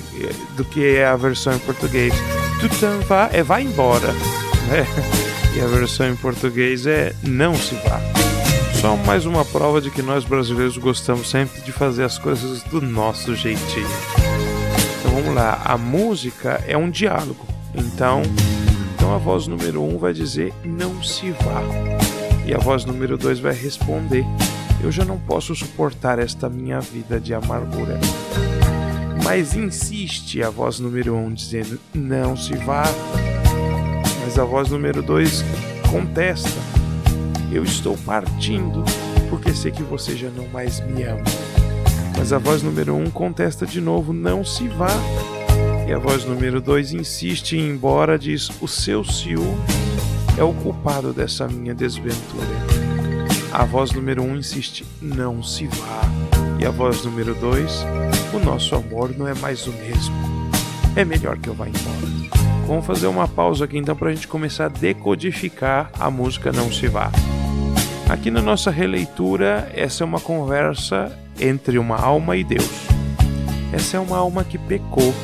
[0.57, 2.13] do que é a versão em português.
[2.61, 4.13] Tout en va é vai embora.
[4.69, 4.87] Né?
[5.57, 7.99] E a versão em português é não se vá.
[8.79, 12.81] Só mais uma prova de que nós brasileiros gostamos sempre de fazer as coisas do
[12.81, 13.89] nosso jeitinho.
[15.01, 17.47] Então vamos lá, a música é um diálogo.
[17.75, 18.23] Então,
[18.95, 22.06] então a voz número um vai dizer não se vá.
[22.47, 24.25] E a voz número dois vai responder:
[24.81, 27.99] Eu já não posso suportar esta minha vida de amargura.
[29.25, 32.85] Mas insiste a voz número um dizendo não se vá.
[34.25, 35.45] Mas a voz número dois
[35.91, 36.61] contesta:
[37.53, 38.85] Eu estou partindo
[39.29, 41.25] porque sei que você já não mais me ama.
[42.17, 44.91] Mas a voz número um contesta de novo: Não se vá.
[45.89, 49.86] E a voz número dois insiste em ir embora, diz: O seu ciúme
[50.37, 52.47] é o culpado dessa minha desventura.
[53.53, 56.03] A voz número um insiste: Não se vá.
[56.61, 57.85] E a voz número dois:
[58.33, 60.15] O nosso amor não é mais o mesmo.
[60.95, 62.07] É melhor que eu vá embora.
[62.67, 66.71] Vamos fazer uma pausa aqui então para a gente começar a decodificar a música Não
[66.73, 67.11] Se Vá.
[68.09, 72.87] Aqui na nossa releitura, essa é uma conversa entre uma alma e Deus.
[73.73, 75.15] Essa é uma alma que pecou.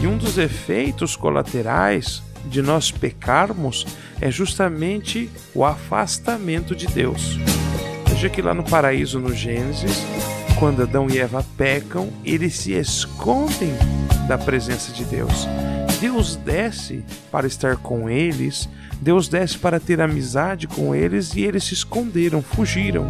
[0.00, 2.22] E um dos efeitos colaterais
[2.52, 3.86] de nós pecarmos
[4.20, 7.38] é justamente o afastamento de Deus.
[8.06, 10.04] Veja que lá no paraíso, no Gênesis,
[10.58, 13.72] quando Adão e Eva pecam, eles se escondem
[14.28, 15.48] da presença de Deus.
[15.98, 18.68] Deus desce para estar com eles,
[19.00, 23.08] Deus desce para ter amizade com eles e eles se esconderam, fugiram.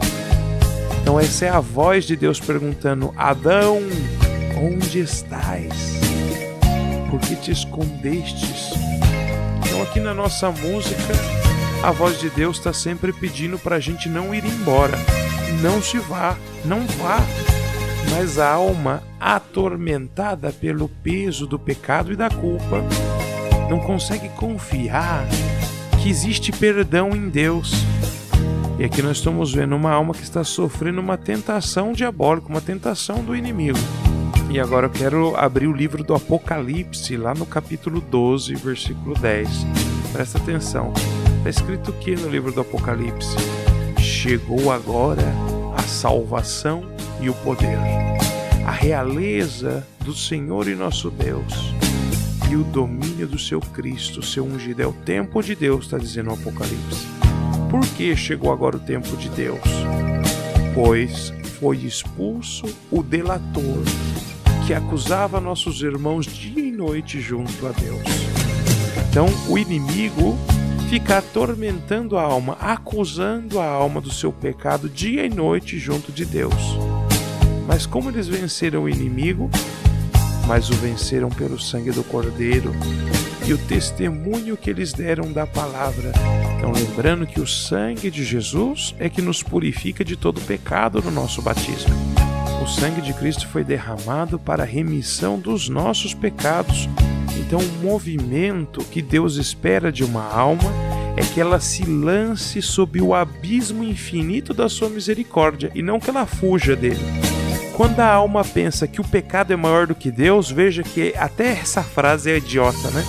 [1.00, 3.80] Então, essa é a voz de Deus perguntando: Adão,
[4.56, 6.00] onde estás?
[7.10, 8.91] Por que te escondestes?
[9.82, 11.12] Então, aqui na nossa música,
[11.82, 14.96] a voz de Deus está sempre pedindo para a gente não ir embora.
[15.60, 17.18] Não se vá, não vá.
[18.12, 22.84] Mas a alma atormentada pelo peso do pecado e da culpa
[23.68, 25.26] não consegue confiar
[26.00, 27.72] que existe perdão em Deus.
[28.78, 33.24] E aqui nós estamos vendo uma alma que está sofrendo uma tentação diabólica, uma tentação
[33.24, 33.78] do inimigo.
[34.52, 39.48] E agora eu quero abrir o livro do Apocalipse, lá no capítulo 12, versículo 10.
[40.12, 40.92] Presta atenção.
[41.38, 43.34] Está escrito o que no livro do Apocalipse?
[43.98, 45.24] Chegou agora
[45.74, 46.84] a salvação
[47.18, 47.78] e o poder,
[48.66, 51.72] a realeza do Senhor e nosso Deus
[52.50, 54.82] e o domínio do seu Cristo, seu ungido.
[54.82, 57.06] É o tempo de Deus, está dizendo o Apocalipse.
[57.70, 59.62] Por que chegou agora o tempo de Deus?
[60.74, 63.82] Pois foi expulso o delator
[64.72, 68.00] que acusava nossos irmãos dia e noite junto a Deus.
[69.10, 70.34] Então, o inimigo
[70.88, 76.24] fica atormentando a alma, acusando a alma do seu pecado dia e noite junto de
[76.24, 76.54] Deus.
[77.68, 79.50] Mas como eles venceram o inimigo,
[80.48, 82.72] mas o venceram pelo sangue do Cordeiro
[83.46, 86.12] e o testemunho que eles deram da palavra.
[86.56, 91.10] Então, lembrando que o sangue de Jesus é que nos purifica de todo pecado no
[91.10, 92.11] nosso batismo.
[92.62, 96.88] O sangue de Cristo foi derramado para a remissão dos nossos pecados.
[97.36, 100.70] Então, o movimento que Deus espera de uma alma
[101.16, 106.08] é que ela se lance sob o abismo infinito da sua misericórdia e não que
[106.08, 107.00] ela fuja dele.
[107.76, 111.48] Quando a alma pensa que o pecado é maior do que Deus, veja que até
[111.54, 113.04] essa frase é idiota, né?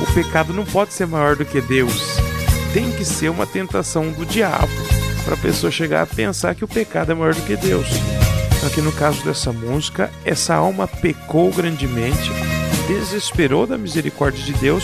[0.00, 2.06] O pecado não pode ser maior do que Deus.
[2.72, 4.70] Tem que ser uma tentação do diabo
[5.24, 7.88] para a pessoa chegar a pensar que o pecado é maior do que Deus.
[8.66, 12.32] Aqui no caso dessa música, essa alma pecou grandemente,
[12.88, 14.82] desesperou da misericórdia de Deus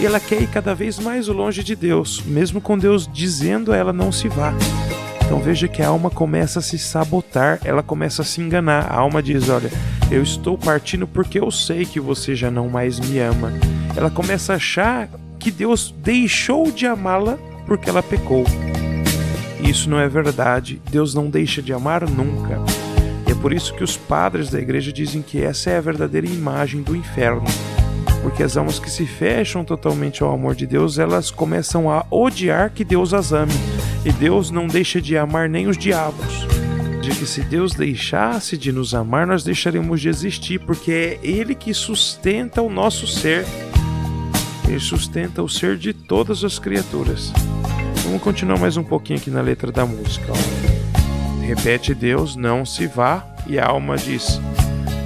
[0.00, 3.76] e ela quer ir cada vez mais longe de Deus, mesmo com Deus dizendo a
[3.76, 4.52] ela não se vá.
[5.24, 8.90] Então veja que a alma começa a se sabotar, ela começa a se enganar.
[8.90, 9.70] A alma diz: Olha,
[10.10, 13.52] eu estou partindo porque eu sei que você já não mais me ama.
[13.96, 15.08] Ela começa a achar
[15.38, 18.44] que Deus deixou de amá-la porque ela pecou.
[19.62, 20.82] Isso não é verdade.
[20.90, 22.58] Deus não deixa de amar nunca.
[23.30, 26.26] E é por isso que os padres da igreja dizem que essa é a verdadeira
[26.26, 27.44] imagem do inferno.
[28.22, 32.72] Porque as almas que se fecham totalmente ao amor de Deus, elas começam a odiar
[32.72, 33.52] que Deus as ame
[34.04, 36.44] e Deus não deixa de amar nem os diabos.
[37.00, 41.54] De que se Deus deixasse de nos amar, nós deixaríamos de existir, porque é Ele
[41.54, 43.46] que sustenta o nosso ser.
[44.68, 47.32] Ele sustenta o ser de todas as criaturas.
[48.02, 50.32] Vamos continuar mais um pouquinho aqui na letra da música.
[50.32, 50.89] Ó.
[51.50, 54.40] Repete Deus, não se vá, e a alma diz: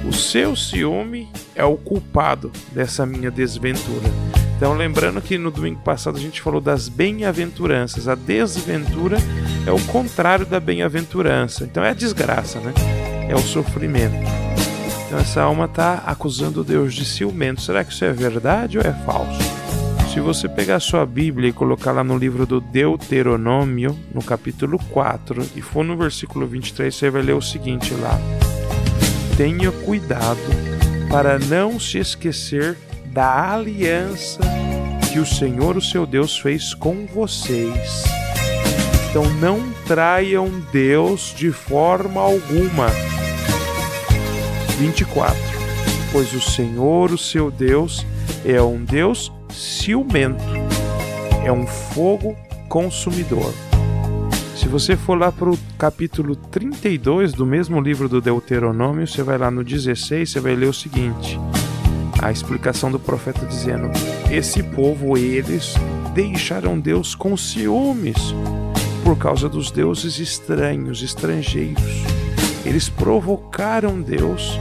[0.07, 4.07] O seu ciúme é o culpado dessa minha desventura.
[4.55, 8.07] Então, lembrando que no domingo passado a gente falou das bem-aventuranças.
[8.07, 9.17] A desventura
[9.65, 11.63] é o contrário da bem-aventurança.
[11.63, 12.73] Então é a desgraça, né?
[13.27, 14.15] É o sofrimento.
[15.07, 17.59] Então essa alma está acusando Deus de ciumento.
[17.59, 19.64] Será que isso é verdade ou é falso?
[20.15, 25.45] Se você pegar sua Bíblia e colocar lá no livro do Deuteronômio, no capítulo 4,
[25.57, 28.17] e for no versículo 23, você vai ler o seguinte lá:
[29.35, 30.39] Tenha cuidado
[31.09, 34.39] para não se esquecer da aliança
[35.11, 38.05] que o Senhor, o seu Deus, fez com vocês.
[39.09, 42.87] Então não traiam Deus de forma alguma.
[44.77, 45.37] 24.
[46.13, 48.05] Pois o Senhor, o seu Deus,
[48.45, 50.43] é um Deus ciumento,
[51.43, 52.35] é um fogo
[52.67, 53.53] consumidor.
[54.55, 59.37] Se você for lá para o capítulo 32 do mesmo livro do Deuteronômio, você vai
[59.37, 61.39] lá no 16, você vai ler o seguinte:
[62.21, 63.89] a explicação do profeta dizendo:
[64.31, 65.75] Esse povo, eles
[66.13, 68.33] deixaram Deus com ciúmes
[69.03, 72.03] por causa dos deuses estranhos, estrangeiros.
[72.65, 74.57] Eles provocaram Deus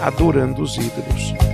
[0.00, 1.53] adorando os ídolos.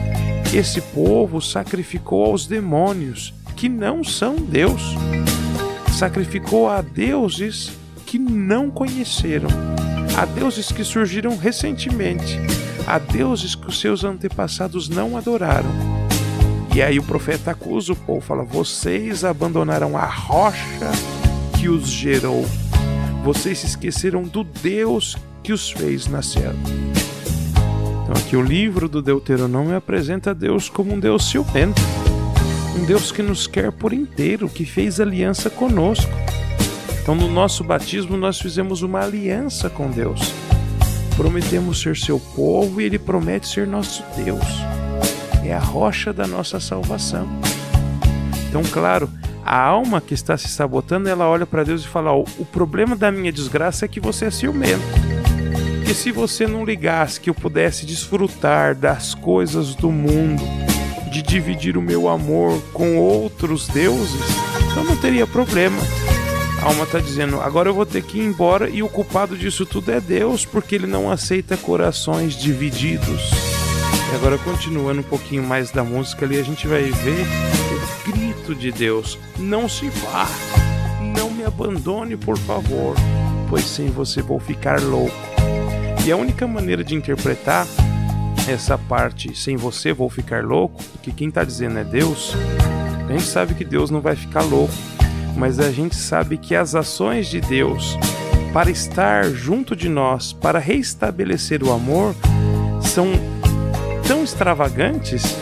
[0.52, 4.82] Esse povo sacrificou aos demônios, que não são Deus.
[5.96, 7.70] Sacrificou a deuses
[8.04, 9.48] que não conheceram,
[10.18, 12.36] a deuses que surgiram recentemente,
[12.84, 15.70] a deuses que os seus antepassados não adoraram.
[16.74, 20.90] E aí o profeta acusa o povo, fala: Vocês abandonaram a rocha
[21.60, 22.44] que os gerou.
[23.22, 26.50] Vocês se esqueceram do Deus que os fez nascer.
[28.10, 31.80] Então aqui o livro do Deuteronômio apresenta Deus como um Deus ciumento,
[32.76, 36.12] um Deus que nos quer por inteiro, que fez aliança conosco.
[37.00, 40.34] Então no nosso batismo nós fizemos uma aliança com Deus
[41.20, 44.42] prometemos ser seu povo e ele promete ser nosso Deus.
[45.44, 47.28] É a rocha da nossa salvação.
[48.48, 49.06] Então, claro,
[49.44, 52.96] a alma que está se sabotando, ela olha para Deus e fala: oh, o problema
[52.96, 55.09] da minha desgraça é que você é ciumento.
[55.90, 60.40] Porque se você não ligasse que eu pudesse desfrutar das coisas do mundo,
[61.10, 64.20] de dividir o meu amor com outros deuses,
[64.70, 65.82] então não teria problema.
[66.62, 69.66] A alma está dizendo: agora eu vou ter que ir embora e o culpado disso
[69.66, 73.32] tudo é Deus, porque ele não aceita corações divididos.
[74.12, 78.54] E agora, continuando um pouquinho mais da música ali, a gente vai ver o grito
[78.54, 80.28] de Deus: Não se vá,
[81.18, 82.94] não me abandone, por favor,
[83.48, 85.29] pois sem você vou ficar louco.
[86.06, 87.66] E a única maneira de interpretar
[88.48, 92.34] essa parte, sem você vou ficar louco, porque quem está dizendo é Deus,
[93.08, 94.72] a gente sabe que Deus não vai ficar louco
[95.36, 97.96] mas a gente sabe que as ações de Deus
[98.52, 102.14] para estar junto de nós, para restabelecer o amor,
[102.82, 103.06] são
[104.06, 105.36] tão extravagantes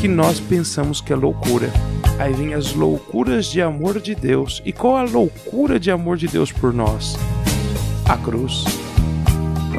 [0.00, 1.70] que nós pensamos que é loucura.
[2.18, 4.62] Aí vem as loucuras de amor de Deus.
[4.64, 7.16] E qual a loucura de amor de Deus por nós?
[8.08, 8.64] A cruz.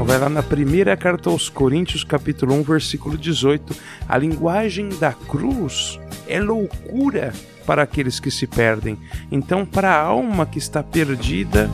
[0.01, 3.75] Então vai lá na primeira carta aos Coríntios, capítulo 1, versículo 18.
[4.09, 7.31] A linguagem da cruz é loucura
[7.67, 8.97] para aqueles que se perdem.
[9.31, 11.69] Então, para a alma que está perdida,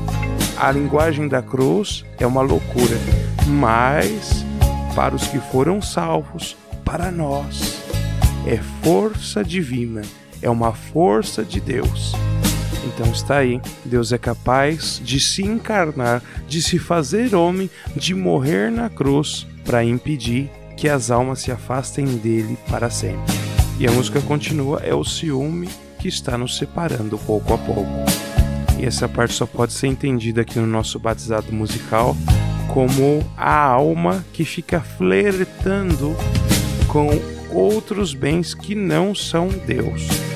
[0.57, 2.97] a linguagem da cruz é uma loucura.
[3.47, 4.45] Mas
[4.93, 7.81] para os que foram salvos, para nós,
[8.45, 10.01] é força divina,
[10.41, 12.11] é uma força de Deus.
[12.87, 18.71] Então está aí, Deus é capaz de se encarnar, de se fazer homem, de morrer
[18.71, 23.35] na cruz para impedir que as almas se afastem dele para sempre.
[23.77, 25.67] E a música continua: é o ciúme
[25.99, 28.05] que está nos separando pouco a pouco.
[28.79, 32.15] E essa parte só pode ser entendida aqui no nosso batizado musical
[32.73, 36.15] como a alma que fica flertando
[36.87, 37.09] com
[37.51, 40.26] outros bens que não são Deus.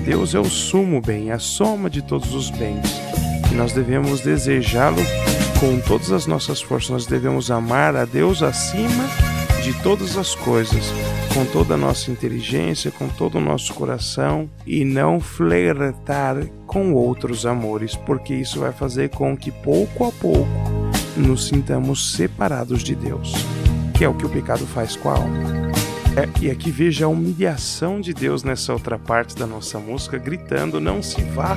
[0.00, 3.00] Deus é o sumo bem, a soma de todos os bens.
[3.50, 5.02] E nós devemos desejá-lo
[5.58, 6.90] com todas as nossas forças.
[6.90, 9.04] Nós devemos amar a Deus acima
[9.62, 10.92] de todas as coisas,
[11.34, 16.36] com toda a nossa inteligência, com todo o nosso coração e não flertar
[16.66, 20.48] com outros amores, porque isso vai fazer com que pouco a pouco
[21.16, 23.34] nos sintamos separados de Deus,
[23.96, 25.69] que é o que o pecado faz com a alma.
[26.16, 30.80] É, e aqui veja a humilhação de Deus nessa outra parte da nossa música, gritando:
[30.80, 31.56] Não se vá,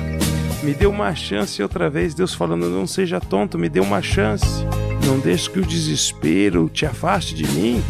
[0.62, 2.14] me dê uma chance outra vez.
[2.14, 4.64] Deus falando: Não seja tonto, me dê uma chance.
[5.04, 7.82] Não deixe que o desespero te afaste de mim.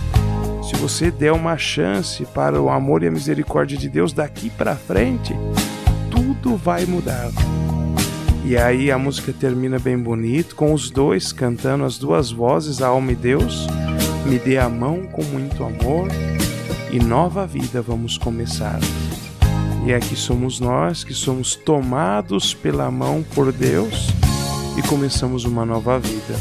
[0.62, 4.74] Se você der uma chance para o amor e a misericórdia de Deus daqui para
[4.74, 5.35] frente,
[6.11, 7.31] tudo vai mudar.
[8.43, 12.89] E aí a música termina bem bonito, com os dois cantando as duas vozes, a
[12.89, 13.66] alma e Deus.
[14.24, 16.09] Me dê a mão com muito amor
[16.95, 18.79] e nova vida vamos começar.
[19.85, 24.07] E aqui somos nós que somos tomados pela mão por Deus
[24.79, 26.39] e começamos uma nova vida.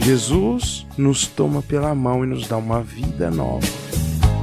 [0.00, 3.64] Jesus nos toma pela mão e nos dá uma vida nova,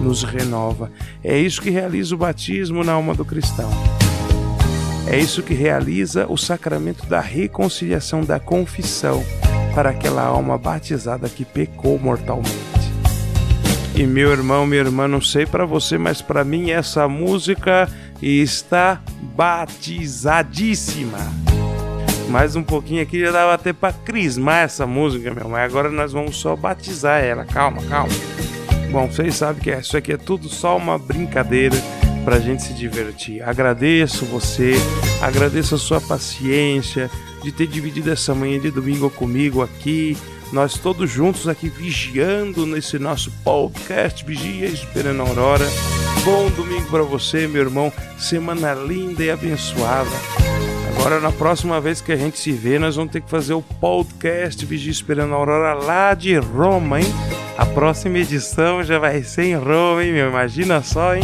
[0.02, 0.90] nos renova.
[1.22, 3.70] É isso que realiza o batismo na alma do cristão.
[5.08, 9.22] É isso que realiza o sacramento da reconciliação, da confissão
[9.76, 12.67] para aquela alma batizada que pecou mortalmente.
[13.98, 17.90] E meu irmão, minha irmã, não sei para você, mas para mim essa música
[18.22, 19.02] está
[19.36, 21.18] batizadíssima.
[22.30, 26.14] Mais um pouquinho aqui já dava até para crismar essa música, meu, mas agora nós
[26.14, 27.44] vamos só batizar ela.
[27.44, 28.14] Calma, calma.
[28.92, 31.76] Bom, vocês sabem que isso aqui é tudo só uma brincadeira
[32.24, 33.42] para a gente se divertir.
[33.42, 34.76] Agradeço você,
[35.20, 37.10] agradeço a sua paciência
[37.42, 40.16] de ter dividido essa manhã de domingo comigo aqui
[40.52, 45.66] nós todos juntos aqui vigiando nesse nosso podcast Vigia Esperando a Aurora.
[46.24, 47.92] Bom domingo para você, meu irmão.
[48.18, 50.10] Semana linda e abençoada.
[50.98, 53.62] Agora, na próxima vez que a gente se vê, nós vamos ter que fazer o
[53.62, 57.08] podcast Vigia Esperando a Aurora lá de Roma, hein?
[57.58, 60.30] A próxima edição já vai ser em Roma, hein, meu?
[60.30, 61.24] Imagina só, hein?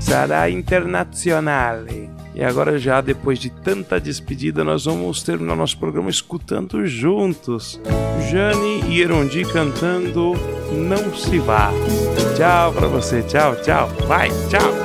[0.00, 1.78] Será internacional.
[2.34, 7.80] E agora já depois de tanta despedida, nós vamos terminar nosso programa escutando juntos.
[8.30, 10.32] Jane e Erondi cantando
[10.72, 11.70] Não se vá.
[12.36, 13.88] Tchau para você, tchau, tchau.
[14.06, 14.81] Vai, tchau.